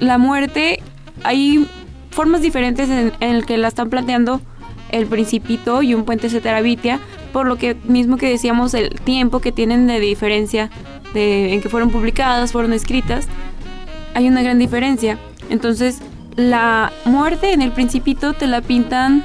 La 0.00 0.18
muerte, 0.18 0.82
hay 1.24 1.66
formas 2.10 2.42
diferentes 2.42 2.88
en, 2.88 3.12
en 3.20 3.36
el 3.36 3.46
que 3.46 3.56
la 3.58 3.68
están 3.68 3.90
planteando 3.90 4.40
el 4.90 5.06
Principito 5.06 5.82
y 5.82 5.94
un 5.94 6.04
puente 6.04 6.26
hacia 6.28 6.40
Terabitia, 6.40 7.00
por 7.32 7.46
lo 7.46 7.56
que 7.56 7.74
mismo 7.84 8.18
que 8.18 8.28
decíamos 8.28 8.74
el 8.74 9.00
tiempo 9.00 9.40
que 9.40 9.50
tienen 9.50 9.86
de 9.86 9.98
diferencia 9.98 10.70
de, 11.14 11.54
en 11.54 11.62
que 11.62 11.68
fueron 11.68 11.90
publicadas, 11.90 12.52
fueron 12.52 12.72
escritas, 12.72 13.26
hay 14.14 14.28
una 14.28 14.42
gran 14.42 14.58
diferencia. 14.58 15.18
Entonces, 15.50 16.00
la 16.36 16.92
muerte 17.04 17.52
en 17.52 17.62
el 17.62 17.72
Principito 17.72 18.34
te 18.34 18.46
la 18.46 18.60
pintan, 18.60 19.24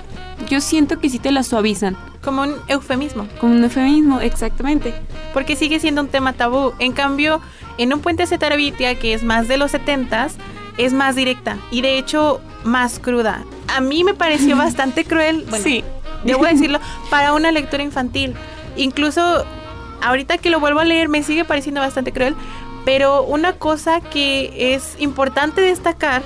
yo 0.50 0.62
siento 0.62 1.00
que 1.00 1.10
sí 1.10 1.20
te 1.20 1.32
la 1.32 1.44
suavizan, 1.44 1.98
Como 2.22 2.44
un 2.44 2.54
eufemismo. 2.68 3.28
con 3.40 3.52
un 3.52 3.64
eufemismo, 3.64 4.22
exactamente. 4.22 4.94
Porque 5.34 5.56
sigue 5.56 5.80
siendo 5.80 6.02
un 6.02 6.08
tema 6.08 6.34
tabú. 6.34 6.74
En 6.80 6.94
cambio, 6.94 7.42
en 7.78 7.94
un 7.94 8.00
puente 8.00 8.24
hacia 8.24 8.38
Terabitia, 8.38 8.96
que 8.96 9.14
es 9.14 9.24
más 9.24 9.48
de 9.48 9.58
los 9.58 9.74
70s, 9.74 10.32
es 10.78 10.94
más 10.94 11.16
directa. 11.16 11.58
Y 11.72 11.82
de 11.82 11.98
hecho, 11.98 12.42
más 12.64 13.00
cruda. 13.00 13.44
A 13.76 13.82
mí 13.82 14.04
me 14.04 14.14
pareció 14.14 14.56
bastante 14.58 15.06
cruel. 15.06 15.46
Bueno, 15.50 15.64
sí. 15.64 15.84
debo 16.24 16.46
decirlo, 16.46 16.80
para 17.10 17.34
una 17.34 17.52
lectura 17.52 17.84
infantil. 17.84 18.34
Incluso 18.76 19.46
ahorita 20.02 20.38
que 20.38 20.50
lo 20.50 20.60
vuelvo 20.60 20.80
a 20.80 20.86
leer 20.86 21.10
me 21.10 21.24
sigue 21.24 21.46
pareciendo 21.46 21.82
bastante 21.82 22.12
cruel, 22.14 22.36
pero 22.86 23.24
una 23.24 23.54
cosa 23.54 24.00
que 24.02 24.74
es 24.76 24.96
importante 25.00 25.62
destacar 25.62 26.22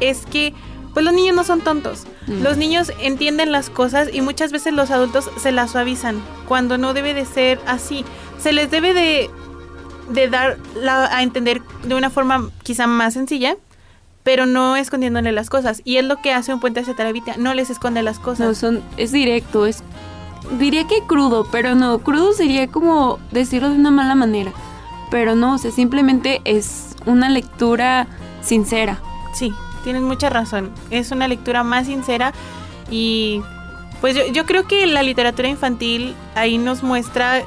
es 0.00 0.26
que 0.26 0.52
pues 0.92 1.04
los 1.04 1.14
niños 1.14 1.36
no 1.36 1.44
son 1.44 1.60
tontos. 1.60 2.04
Mm. 2.26 2.42
Los 2.42 2.56
niños 2.56 2.90
entienden 3.00 3.52
las 3.52 3.68
cosas 3.70 4.08
y 4.12 4.22
muchas 4.22 4.50
veces 4.50 4.72
los 4.72 4.90
adultos 4.90 5.30
se 5.40 5.52
las 5.52 5.70
suavizan 5.72 6.20
cuando 6.48 6.78
no 6.78 6.94
debe 6.94 7.12
de 7.14 7.24
ser 7.26 7.60
así. 7.66 8.04
Se 8.38 8.52
les 8.52 8.70
debe 8.70 8.94
de, 8.94 9.30
de 10.08 10.28
dar 10.28 10.56
la- 10.74 11.04
a 11.14 11.22
entender 11.22 11.60
de 11.84 11.94
una 11.94 12.08
forma 12.10 12.48
quizá 12.62 12.86
más 12.86 13.12
sencilla, 13.14 13.56
pero 14.26 14.44
no 14.44 14.74
escondiéndole 14.74 15.30
las 15.30 15.48
cosas. 15.48 15.82
Y 15.84 15.98
es 15.98 16.04
lo 16.04 16.16
que 16.16 16.32
hace 16.32 16.52
un 16.52 16.58
puente 16.58 16.80
hacia 16.80 16.96
Terabitia, 16.96 17.36
no 17.38 17.54
les 17.54 17.70
esconde 17.70 18.02
las 18.02 18.18
cosas. 18.18 18.48
No, 18.48 18.54
son, 18.54 18.82
es 18.96 19.12
directo, 19.12 19.66
es... 19.66 19.84
Diría 20.58 20.84
que 20.88 21.00
crudo, 21.06 21.46
pero 21.52 21.76
no, 21.76 22.00
crudo 22.00 22.32
sería 22.32 22.66
como 22.66 23.20
decirlo 23.30 23.70
de 23.70 23.76
una 23.76 23.92
mala 23.92 24.16
manera. 24.16 24.50
Pero 25.12 25.36
no, 25.36 25.54
o 25.54 25.58
sea, 25.58 25.70
simplemente 25.70 26.40
es 26.44 26.96
una 27.06 27.28
lectura 27.28 28.08
sincera. 28.40 28.98
Sí, 29.32 29.54
tienes 29.84 30.02
mucha 30.02 30.28
razón. 30.28 30.72
Es 30.90 31.12
una 31.12 31.28
lectura 31.28 31.62
más 31.62 31.86
sincera 31.86 32.32
y 32.90 33.42
pues 34.00 34.16
yo, 34.16 34.26
yo 34.32 34.44
creo 34.44 34.66
que 34.66 34.88
la 34.88 35.04
literatura 35.04 35.48
infantil 35.48 36.16
ahí 36.34 36.58
nos 36.58 36.82
muestra 36.82 37.44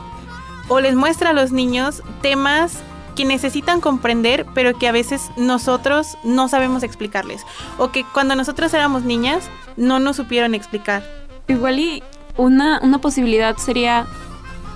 o 0.69 0.79
les 0.79 0.95
muestra 0.95 1.31
a 1.31 1.33
los 1.33 1.51
niños 1.51 2.03
temas 2.21 2.83
que 3.19 3.25
necesitan 3.25 3.81
comprender, 3.81 4.45
pero 4.55 4.79
que 4.79 4.87
a 4.87 4.93
veces 4.93 5.29
nosotros 5.35 6.17
no 6.23 6.47
sabemos 6.47 6.83
explicarles. 6.83 7.45
O 7.77 7.91
que 7.91 8.05
cuando 8.13 8.33
nosotros 8.33 8.73
éramos 8.73 9.03
niñas 9.03 9.49
no 9.75 9.99
nos 9.99 10.15
supieron 10.15 10.55
explicar. 10.55 11.03
Igual 11.49 11.79
y 11.79 12.03
una, 12.37 12.79
una 12.81 12.99
posibilidad 12.99 13.57
sería 13.57 14.07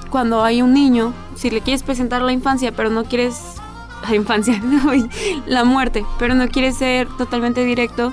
cuando 0.10 0.44
hay 0.44 0.62
un 0.62 0.74
niño, 0.74 1.14
si 1.36 1.52
le 1.52 1.62
quieres 1.62 1.84
presentar 1.84 2.22
la 2.22 2.34
infancia, 2.34 2.74
pero 2.74 2.90
no 2.90 3.06
quieres 3.06 3.40
la 4.10 4.14
infancia, 4.14 4.62
la 5.48 5.64
muerte, 5.64 6.06
pero 6.20 6.36
no 6.36 6.50
quieres 6.50 6.76
ser 6.76 7.08
totalmente 7.18 7.64
directo, 7.64 8.12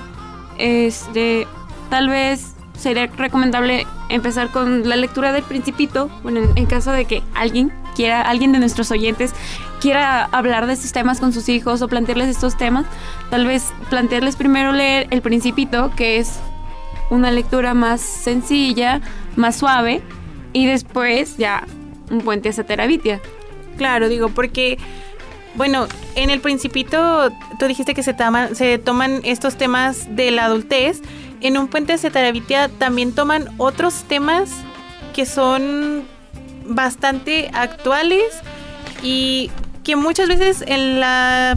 este, 0.57 1.45
tal 1.89 2.07
vez 2.07 2.55
sería 2.79 3.07
recomendable 3.07 3.85
empezar 4.07 4.49
con 4.49 4.87
la 4.87 4.95
lectura 4.95 5.33
del 5.33 5.43
Principito, 5.43 6.09
bueno, 6.23 6.39
en, 6.39 6.57
en 6.57 6.65
caso 6.67 6.93
de 6.93 7.03
que 7.03 7.21
alguien 7.33 7.73
quiera, 7.95 8.21
alguien 8.21 8.51
de 8.51 8.59
nuestros 8.59 8.91
oyentes 8.91 9.33
quiera 9.79 10.25
hablar 10.25 10.67
de 10.67 10.73
estos 10.73 10.91
temas 10.91 11.19
con 11.19 11.33
sus 11.33 11.49
hijos 11.49 11.81
o 11.81 11.87
plantearles 11.87 12.29
estos 12.29 12.57
temas, 12.57 12.85
tal 13.29 13.45
vez 13.45 13.73
plantearles 13.89 14.35
primero 14.35 14.71
leer 14.71 15.07
El 15.09 15.21
Principito, 15.21 15.91
que 15.95 16.17
es 16.17 16.39
una 17.09 17.31
lectura 17.31 17.73
más 17.73 18.01
sencilla, 18.01 19.01
más 19.35 19.57
suave, 19.57 20.01
y 20.53 20.65
después 20.65 21.37
ya 21.37 21.65
un 22.09 22.21
puente 22.21 22.49
hacia 22.49 22.65
Terabitia. 22.65 23.21
Claro, 23.77 24.09
digo, 24.09 24.29
porque, 24.29 24.77
bueno, 25.55 25.87
en 26.15 26.29
El 26.29 26.41
Principito 26.41 27.31
tú 27.59 27.65
dijiste 27.65 27.93
que 27.93 28.03
se, 28.03 28.13
toman, 28.13 28.55
se 28.55 28.77
toman 28.77 29.21
estos 29.23 29.57
temas 29.57 30.15
de 30.15 30.31
la 30.31 30.45
adultez. 30.45 31.01
En 31.41 31.57
un 31.57 31.67
puente 31.67 31.93
hacia 31.93 32.11
Terabitia 32.11 32.69
también 32.69 33.13
toman 33.13 33.47
otros 33.57 34.03
temas 34.03 34.49
que 35.13 35.25
son 35.25 36.03
bastante 36.65 37.49
actuales 37.53 38.23
y 39.03 39.49
que 39.83 39.95
muchas 39.95 40.27
veces 40.27 40.63
en 40.67 40.99
la 40.99 41.55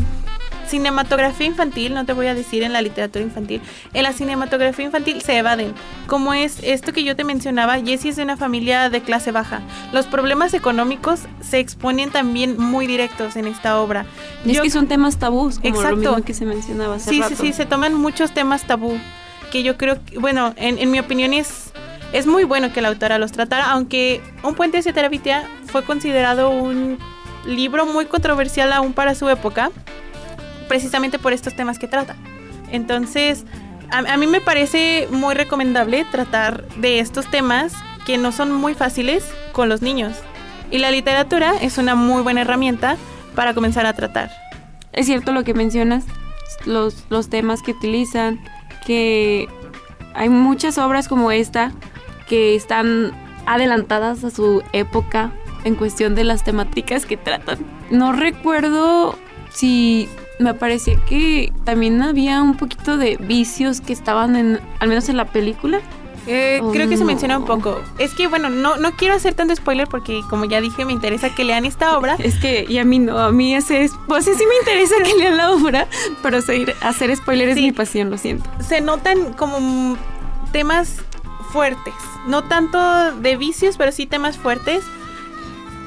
cinematografía 0.69 1.47
infantil, 1.47 1.93
no 1.95 2.07
te 2.07 2.15
voy 2.15 2.27
a 2.27 2.35
decir 2.35 2.63
en 2.63 2.73
la 2.73 2.81
literatura 2.81 3.23
infantil, 3.23 3.61
en 3.93 4.03
la 4.03 4.13
cinematografía 4.15 4.85
infantil 4.87 5.21
se 5.21 5.37
evaden. 5.37 5.75
Como 6.07 6.33
es 6.33 6.59
esto 6.63 6.93
que 6.95 7.05
yo 7.05 7.15
te 7.15 7.23
mencionaba, 7.23 7.79
Jessie 7.81 8.11
es 8.11 8.17
de 8.17 8.23
una 8.23 8.37
familia 8.39 8.89
de 8.89 9.03
clase 9.03 9.31
baja. 9.31 9.61
Los 9.93 10.07
problemas 10.07 10.55
económicos 10.55 11.21
se 11.43 11.59
exponen 11.59 12.11
también 12.11 12.59
muy 12.59 12.87
directos 12.87 13.37
en 13.37 13.47
esta 13.47 13.79
obra. 13.79 14.07
es 14.47 14.59
que 14.61 14.71
son 14.71 14.87
temas 14.89 15.19
tabús, 15.19 15.59
como 15.59 15.83
lo 15.83 15.97
mismo 15.97 16.23
que 16.25 16.33
se 16.33 16.47
mencionaba 16.47 16.95
hace 16.97 17.11
Sí, 17.11 17.21
rato. 17.21 17.37
sí, 17.37 17.49
sí, 17.49 17.53
se 17.53 17.67
toman 17.67 17.93
muchos 17.95 18.33
temas 18.33 18.67
tabú, 18.67 18.99
que 19.53 19.63
yo 19.63 19.77
creo 19.77 20.03
que, 20.05 20.19
bueno, 20.19 20.55
en, 20.57 20.79
en 20.79 20.91
mi 20.91 20.99
opinión 20.99 21.35
es 21.35 21.74
es 22.15 22.29
muy 22.29 22.45
bueno 22.45 22.73
que 22.73 22.81
la 22.81 22.89
autora 22.89 23.19
los 23.19 23.33
tratara, 23.33 23.73
aunque 23.73 24.23
Un 24.45 24.55
puente 24.55 24.79
hacia 24.79 24.93
Terabitia 24.93 25.49
fue 25.67 25.85
considerado 25.85 26.49
un 26.49 26.97
libro 27.45 27.87
muy 27.87 28.07
controversial 28.07 28.73
aún 28.73 28.93
para 28.93 29.17
su 29.17 29.29
época, 29.29 29.71
precisamente 30.69 31.19
por 31.19 31.33
estos 31.33 31.57
temas 31.57 31.79
que 31.81 31.89
trata. 31.89 32.15
Entonces, 32.71 33.45
a, 33.91 33.99
a 33.99 34.17
mí 34.17 34.29
me 34.29 34.41
parece 34.41 35.09
muy 35.11 35.35
recomendable 35.35 36.07
tratar 36.13 36.65
de 36.77 37.01
estos 37.01 37.29
temas 37.31 37.75
que 38.07 38.17
no 38.17 38.31
son 38.31 38.53
muy 38.53 38.75
fáciles 38.75 39.29
con 39.53 39.69
los 39.69 39.83
niños. 39.83 40.17
Y 40.71 40.79
la 40.79 40.93
literatura 40.93 41.55
es 41.61 41.79
una 41.79 41.97
muy 41.97 42.23
buena 42.23 42.43
herramienta 42.43 42.97
para 43.35 43.55
comenzar 43.55 43.87
a 43.87 43.93
tratar. 43.93 44.31
Es 44.93 45.07
cierto 45.07 45.33
lo 45.33 45.43
que 45.43 45.53
mencionas, 45.53 46.05
los, 46.65 47.07
los 47.11 47.29
temas 47.29 47.61
que 47.61 47.73
utilizan, 47.73 48.39
que 48.87 49.49
hay 50.15 50.29
muchas 50.29 50.79
obras 50.79 51.09
como 51.09 51.33
esta 51.33 51.73
que 52.29 52.55
están 52.55 53.13
adelantadas 53.47 54.25
a 54.25 54.31
su 54.31 54.63
época 54.73 55.33
en 55.65 55.75
cuestión 55.75 56.15
de 56.15 56.25
las 56.25 56.45
temáticas 56.45 57.07
que 57.07 57.17
tratan. 57.17 57.59
No 57.91 58.13
recuerdo 58.13 59.17
si 59.51 60.09
me 60.39 60.53
parecía 60.55 60.97
que 61.09 61.53
también 61.65 62.03
había 62.03 62.43
un 62.43 62.57
poquito 62.57 62.97
de 62.97 63.17
vicios 63.19 63.81
que 63.81 63.93
estaban 63.93 64.37
en, 64.37 64.61
al 64.81 64.89
menos 64.89 65.09
en 65.09 65.17
la 65.17 65.27
película. 65.27 65.81
Eh, 66.27 66.59
Oh, 66.63 66.73
creo 66.73 66.89
que 66.89 66.97
se 66.97 67.05
menciona 67.05 67.37
un 67.39 67.45
poco. 67.45 67.79
Es 67.99 68.15
que, 68.15 68.27
bueno, 68.29 68.49
no, 68.49 68.77
no 68.79 68.93
quiero 68.93 69.15
hacer 69.15 69.35
tanto 69.35 69.55
spoiler 69.55 69.87
porque, 69.87 70.23
como 70.31 70.47
ya 70.47 70.61
dije, 70.63 70.87
me 70.87 70.93
interesa 70.95 71.35
que 71.35 71.45
lean 71.45 71.67
esta 71.67 71.99
obra. 71.99 72.17
Es 72.19 72.37
que, 72.39 72.65
y 72.67 72.79
a 72.79 72.85
mí 72.85 72.99
no, 72.99 73.19
a 73.19 73.31
mí 73.31 73.55
ese 73.55 73.83
es, 73.83 73.93
pues 74.09 74.25
sí 74.25 74.31
me 74.33 74.57
interesa 74.61 74.95
que 75.05 75.15
lean 75.19 75.37
la 75.37 75.51
obra, 75.53 75.87
pero 76.23 76.41
seguir- 76.41 76.75
hacer 76.81 77.15
spoiler 77.15 77.51
es 77.51 77.57
mi 77.57 77.73
pasión, 77.73 78.11
lo 78.11 78.17
siento. 78.17 78.49
Se 78.67 78.81
notan 78.81 79.35
como 79.35 79.97
temas 80.51 80.97
fuertes. 81.55 81.95
No 82.27 82.43
tanto 82.43 82.79
de 83.21 83.37
vicios, 83.37 83.77
pero 83.79 83.93
sí 83.93 84.07
temas 84.07 84.37
fuertes. 84.37 84.83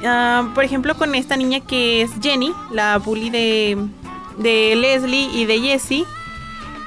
Ah, 0.04 0.48
por 0.54 0.64
ejemplo, 0.64 0.94
con 0.96 1.14
esta 1.14 1.36
niña 1.36 1.60
que 1.60 2.02
es 2.02 2.10
Jenny, 2.22 2.52
la 2.72 2.96
bully 2.98 3.28
de, 3.30 3.76
de 4.38 4.74
Leslie 4.76 5.28
y 5.32 5.44
de 5.44 5.60
Jessie. 5.60 6.04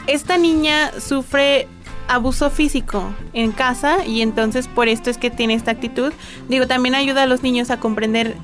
Esta 0.07 0.37
niña 0.37 0.91
sufre 0.99 1.67
abuso 2.07 2.49
físico 2.49 3.03
en 3.33 3.51
casa 3.51 4.03
y 4.05 4.21
entonces 4.21 4.67
por 4.67 4.87
esto 4.87 5.09
es 5.11 5.17
que 5.17 5.29
tiene 5.29 5.53
esta 5.53 5.71
actitud. 5.71 6.11
Digo, 6.49 6.65
también 6.67 6.95
ayuda 6.95 7.23
a 7.23 7.25
los 7.27 7.43
niños 7.43 7.69
a 7.69 7.79
comprender 7.79 8.35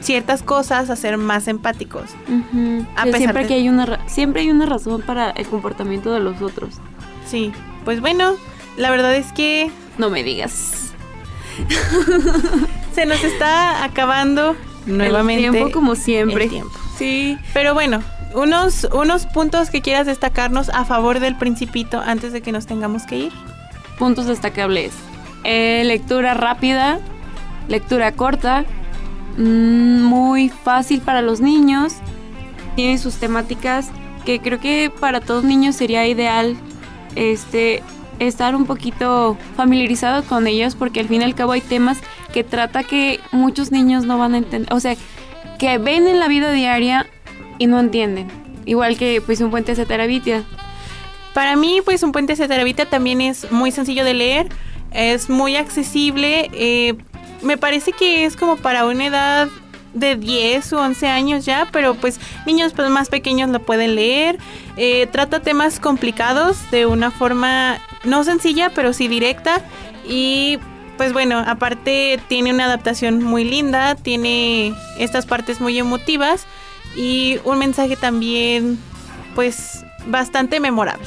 ciertas 0.00 0.42
cosas, 0.42 0.90
a 0.90 0.96
ser 0.96 1.16
más 1.16 1.48
empáticos. 1.48 2.04
Ujú. 2.28 2.86
A 2.94 3.04
pesar 3.04 3.18
siempre 3.18 3.42
de- 3.42 3.48
que 3.48 3.54
hay 3.54 3.68
una 3.70 3.86
ra- 3.86 4.00
siempre 4.06 4.42
hay 4.42 4.50
una 4.50 4.66
razón 4.66 5.00
para 5.02 5.30
el 5.30 5.46
comportamiento 5.46 6.12
de 6.12 6.20
los 6.20 6.40
otros. 6.42 6.74
Sí, 7.26 7.52
pues 7.86 8.00
bueno, 8.02 8.34
la 8.76 8.90
verdad 8.90 9.14
es 9.14 9.32
que 9.32 9.70
No 9.98 10.10
me 10.10 10.22
digas. 10.22 10.92
se 12.94 13.06
nos 13.06 13.22
está 13.24 13.84
acabando 13.84 14.56
nuevamente 14.86 15.46
El 15.46 15.52
tiempo 15.52 15.70
como 15.72 15.94
siempre. 15.94 16.44
el 16.44 16.50
tiempo. 16.50 16.72
Sí. 16.98 17.38
Pero 17.52 17.74
bueno, 17.74 18.02
unos, 18.34 18.86
unos 18.92 19.26
puntos 19.26 19.70
que 19.70 19.80
quieras 19.82 20.06
destacarnos 20.06 20.68
a 20.70 20.84
favor 20.84 21.20
del 21.20 21.36
principito 21.36 22.00
antes 22.04 22.32
de 22.32 22.40
que 22.42 22.52
nos 22.52 22.66
tengamos 22.66 23.04
que 23.04 23.18
ir. 23.18 23.32
Puntos 23.98 24.26
destacables. 24.26 24.92
Eh, 25.44 25.82
lectura 25.84 26.34
rápida, 26.34 26.98
lectura 27.68 28.12
corta, 28.12 28.64
mm, 29.38 30.02
muy 30.02 30.48
fácil 30.48 31.00
para 31.00 31.22
los 31.22 31.40
niños. 31.40 31.94
Tiene 32.74 32.98
sus 32.98 33.14
temáticas 33.16 33.88
que 34.26 34.40
creo 34.40 34.58
que 34.60 34.90
para 35.00 35.20
todos 35.20 35.44
niños 35.44 35.76
sería 35.76 36.06
ideal 36.06 36.56
este 37.14 37.82
estar 38.18 38.54
un 38.56 38.66
poquito 38.66 39.36
familiarizado 39.56 40.24
con 40.24 40.46
ellos 40.46 40.74
porque 40.74 41.00
al 41.00 41.08
fin 41.08 41.22
y 41.22 41.24
al 41.24 41.34
cabo 41.34 41.52
hay 41.52 41.60
temas 41.60 41.98
que 42.32 42.44
trata 42.44 42.84
que 42.84 43.20
muchos 43.32 43.72
niños 43.72 44.04
no 44.04 44.18
van 44.18 44.34
a 44.34 44.38
entender, 44.38 44.72
o 44.72 44.80
sea, 44.80 44.96
que 45.58 45.78
ven 45.78 46.06
en 46.06 46.18
la 46.20 46.28
vida 46.28 46.52
diaria 46.52 47.06
y 47.58 47.66
no 47.66 47.80
entienden. 47.80 48.28
Igual 48.64 48.98
que 48.98 49.20
pues 49.20 49.40
un 49.40 49.50
puente 49.50 49.72
hacia 49.72 49.86
Terabitia. 49.86 50.44
Para 51.32 51.54
mí, 51.54 51.80
pues 51.84 52.02
un 52.02 52.12
puente 52.12 52.32
hacia 52.32 52.48
Terabita 52.48 52.86
también 52.86 53.20
es 53.20 53.52
muy 53.52 53.70
sencillo 53.70 54.04
de 54.04 54.14
leer, 54.14 54.48
es 54.90 55.28
muy 55.28 55.56
accesible. 55.56 56.50
eh, 56.52 56.94
me 57.42 57.58
parece 57.58 57.92
que 57.92 58.24
es 58.24 58.36
como 58.36 58.56
para 58.56 58.86
una 58.86 59.06
edad 59.06 59.48
de 59.92 60.16
10 60.16 60.72
o 60.72 60.80
11 60.80 61.06
años 61.08 61.44
ya, 61.44 61.68
pero 61.72 61.94
pues 61.94 62.20
niños 62.46 62.72
pues, 62.74 62.88
más 62.88 63.08
pequeños 63.08 63.50
lo 63.50 63.60
pueden 63.60 63.94
leer. 63.94 64.38
Eh, 64.76 65.06
trata 65.12 65.40
temas 65.40 65.80
complicados 65.80 66.58
de 66.70 66.86
una 66.86 67.10
forma 67.10 67.78
no 68.04 68.24
sencilla, 68.24 68.70
pero 68.74 68.92
sí 68.92 69.08
directa. 69.08 69.62
Y 70.08 70.58
pues 70.96 71.12
bueno, 71.12 71.38
aparte 71.46 72.20
tiene 72.28 72.52
una 72.52 72.64
adaptación 72.64 73.22
muy 73.22 73.44
linda, 73.44 73.94
tiene 73.96 74.74
estas 74.98 75.26
partes 75.26 75.60
muy 75.60 75.78
emotivas 75.78 76.46
y 76.96 77.38
un 77.44 77.58
mensaje 77.58 77.96
también 77.96 78.78
pues 79.34 79.84
bastante 80.06 80.60
memorable. 80.60 81.06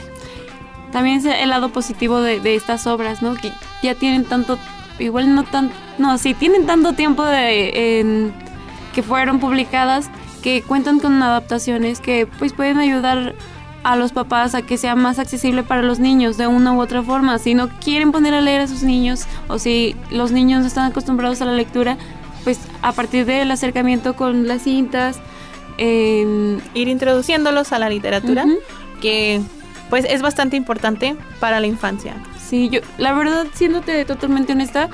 También 0.91 1.17
es 1.17 1.25
el 1.25 1.49
lado 1.49 1.69
positivo 1.69 2.21
de, 2.21 2.55
estas 2.55 2.87
obras, 2.87 3.21
¿no? 3.21 3.35
Que 3.35 3.51
ya 3.83 3.95
tienen 3.95 4.25
tanto, 4.25 4.57
igual 4.97 5.33
no 5.35 5.43
tan, 5.43 5.71
no, 5.97 6.17
sí, 6.17 6.33
tienen 6.33 6.65
tanto 6.65 6.93
tiempo 6.93 7.23
de, 7.25 7.99
en- 7.99 8.33
que 8.93 9.03
fueron 9.03 9.39
publicadas 9.39 10.09
que 10.41 10.63
cuentan 10.63 10.99
con 10.99 11.21
adaptaciones 11.21 11.99
que 11.99 12.25
pues 12.25 12.53
pueden 12.53 12.79
ayudar 12.79 13.35
a 13.83 13.95
los 13.95 14.11
papás 14.11 14.55
a 14.55 14.61
que 14.61 14.77
sea 14.77 14.95
más 14.95 15.19
accesible 15.19 15.63
para 15.63 15.81
los 15.81 15.99
niños 15.99 16.37
de 16.37 16.47
una 16.47 16.73
u 16.73 16.81
otra 16.81 17.01
forma. 17.03 17.37
Si 17.39 17.53
no 17.53 17.69
quieren 17.79 18.11
poner 18.11 18.33
a 18.33 18.41
leer 18.41 18.61
a 18.61 18.67
sus 18.67 18.83
niños 18.83 19.25
o 19.47 19.59
si 19.59 19.95
los 20.11 20.31
niños 20.31 20.61
no 20.61 20.67
están 20.67 20.89
acostumbrados 20.89 21.41
a 21.41 21.45
la 21.45 21.53
lectura, 21.53 21.97
pues 22.43 22.59
a 22.81 22.91
partir 22.91 23.25
del 23.25 23.51
acercamiento 23.51 24.15
con 24.15 24.47
las 24.47 24.63
cintas, 24.63 25.19
em, 25.77 26.59
ir 26.73 26.87
introduciéndolos 26.87 27.71
a 27.71 27.79
la 27.79 27.89
literatura, 27.89 28.45
que 29.01 29.41
pues 29.89 30.05
es 30.07 30.21
bastante 30.21 30.55
importante 30.55 31.15
para 31.39 31.59
la 31.59 31.67
infancia. 31.67 32.15
Sí, 32.37 32.69
yo, 32.69 32.81
la 32.97 33.13
verdad, 33.13 33.47
siéndote 33.53 34.05
totalmente 34.05 34.53
honesta, 34.53 34.89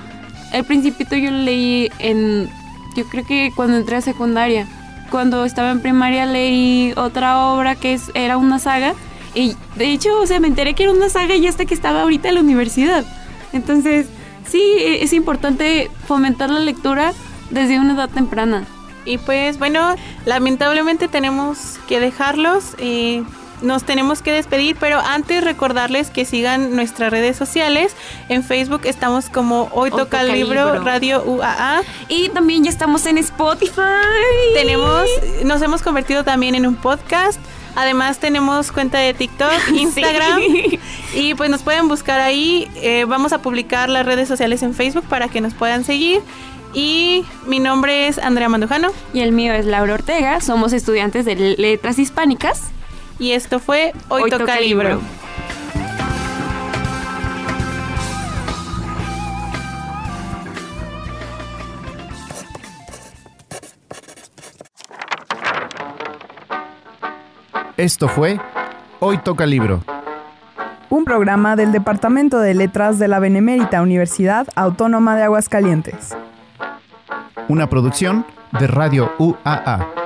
El 0.53 0.63
Principito 0.63 1.15
yo 1.15 1.31
lo 1.31 1.39
leí 1.39 1.89
en, 1.99 2.49
yo 2.95 3.03
creo 3.09 3.25
que 3.25 3.51
cuando 3.55 3.77
entré 3.77 3.97
a 3.97 4.01
secundaria. 4.01 4.67
Cuando 5.09 5.45
estaba 5.45 5.71
en 5.71 5.81
primaria 5.81 6.25
leí 6.25 6.93
otra 6.97 7.47
obra 7.53 7.75
que 7.75 7.93
es, 7.93 8.11
era 8.13 8.37
una 8.37 8.59
saga. 8.59 8.93
Y 9.33 9.55
de 9.75 9.91
hecho, 9.91 10.19
o 10.19 10.25
sea, 10.25 10.39
me 10.39 10.47
enteré 10.47 10.73
que 10.73 10.83
era 10.83 10.91
una 10.91 11.09
saga 11.09 11.35
y 11.35 11.47
hasta 11.47 11.65
que 11.65 11.73
estaba 11.73 12.01
ahorita 12.01 12.29
en 12.29 12.35
la 12.35 12.41
universidad. 12.41 13.05
Entonces, 13.53 14.07
sí, 14.47 14.61
e- 14.61 15.03
es 15.03 15.13
importante 15.13 15.89
fomentar 16.07 16.49
la 16.49 16.59
lectura 16.59 17.13
desde 17.51 17.79
una 17.79 17.93
edad 17.93 18.09
temprana. 18.09 18.65
Y 19.05 19.17
pues 19.19 19.59
bueno, 19.59 19.95
lamentablemente 20.25 21.07
tenemos 21.07 21.79
que 21.87 21.99
dejarlos. 21.99 22.75
eh, 22.79 23.23
nos 23.61 23.83
tenemos 23.83 24.21
que 24.21 24.31
despedir, 24.31 24.75
pero 24.79 24.99
antes 24.99 25.43
recordarles 25.43 26.09
que 26.09 26.25
sigan 26.25 26.75
nuestras 26.75 27.11
redes 27.11 27.37
sociales. 27.37 27.95
En 28.29 28.43
Facebook 28.43 28.81
estamos 28.85 29.29
como 29.29 29.69
Hoy 29.71 29.91
Toca, 29.91 30.21
el 30.21 30.31
libro, 30.31 30.73
Libro. 30.73 30.83
Radio 30.83 31.23
UAA. 31.23 31.81
Y 32.09 32.29
también 32.29 32.63
ya 32.63 32.69
estamos 32.69 33.05
en 33.05 33.17
Spotify. 33.17 33.81
Tenemos, 34.53 35.05
nos 35.43 35.61
hemos 35.61 35.81
convertido 35.81 36.23
también 36.23 36.55
en 36.55 36.65
un 36.65 36.75
podcast. 36.75 37.39
Además 37.75 38.19
tenemos 38.19 38.71
cuenta 38.71 38.99
de 38.99 39.13
TikTok, 39.13 39.51
Instagram 39.73 40.39
Sí. 40.39 40.79
y 41.13 41.33
pues 41.35 41.49
nos 41.49 41.61
pueden 41.61 41.87
buscar 41.87 42.19
ahí. 42.19 42.69
Eh, 42.75 43.05
vamos 43.05 43.33
a 43.33 43.41
publicar 43.41 43.89
las 43.89 44.05
redes 44.05 44.27
sociales 44.27 44.63
en 44.63 44.73
Facebook 44.73 45.03
para 45.05 45.27
que 45.27 45.41
nos 45.41 45.53
puedan 45.53 45.83
seguir. 45.83 46.21
Y 46.73 47.23
mi 47.45 47.59
nombre 47.59 48.09
es 48.09 48.17
Andrea 48.17 48.49
Mandujano 48.49 48.89
Y 49.13 49.21
el 49.21 49.31
mío 49.31 49.53
es 49.53 49.65
Laura 49.65 49.93
Ortega. 49.93 50.41
Somos 50.41 50.73
estudiantes 50.73 51.23
de 51.23 51.55
Letras 51.57 51.97
Hispánicas. 51.97 52.74
Y 53.19 53.31
esto 53.31 53.59
fue 53.59 53.93
Hoy, 54.09 54.29
toca, 54.29 54.59
libro. 54.59 54.99
Esto 67.77 68.07
fue 68.07 68.39
Hoy 69.01 69.17
Toca 69.17 69.45
Libro. 69.45 69.81
Un 70.89 71.03
programa 71.03 71.57
del 71.57 71.73
Departamento 71.73 72.39
de 72.39 72.53
Letras 72.53 72.99
de 72.99 73.09
la 73.09 73.19
Benemérita 73.19 73.81
Universidad 73.81 74.47
Autónoma 74.55 75.17
de 75.17 75.23
Aguascalientes. 75.23 76.15
Una 77.49 77.69
producción 77.69 78.25
de 78.59 78.67
Radio 78.67 79.11
UAA. 79.19 80.04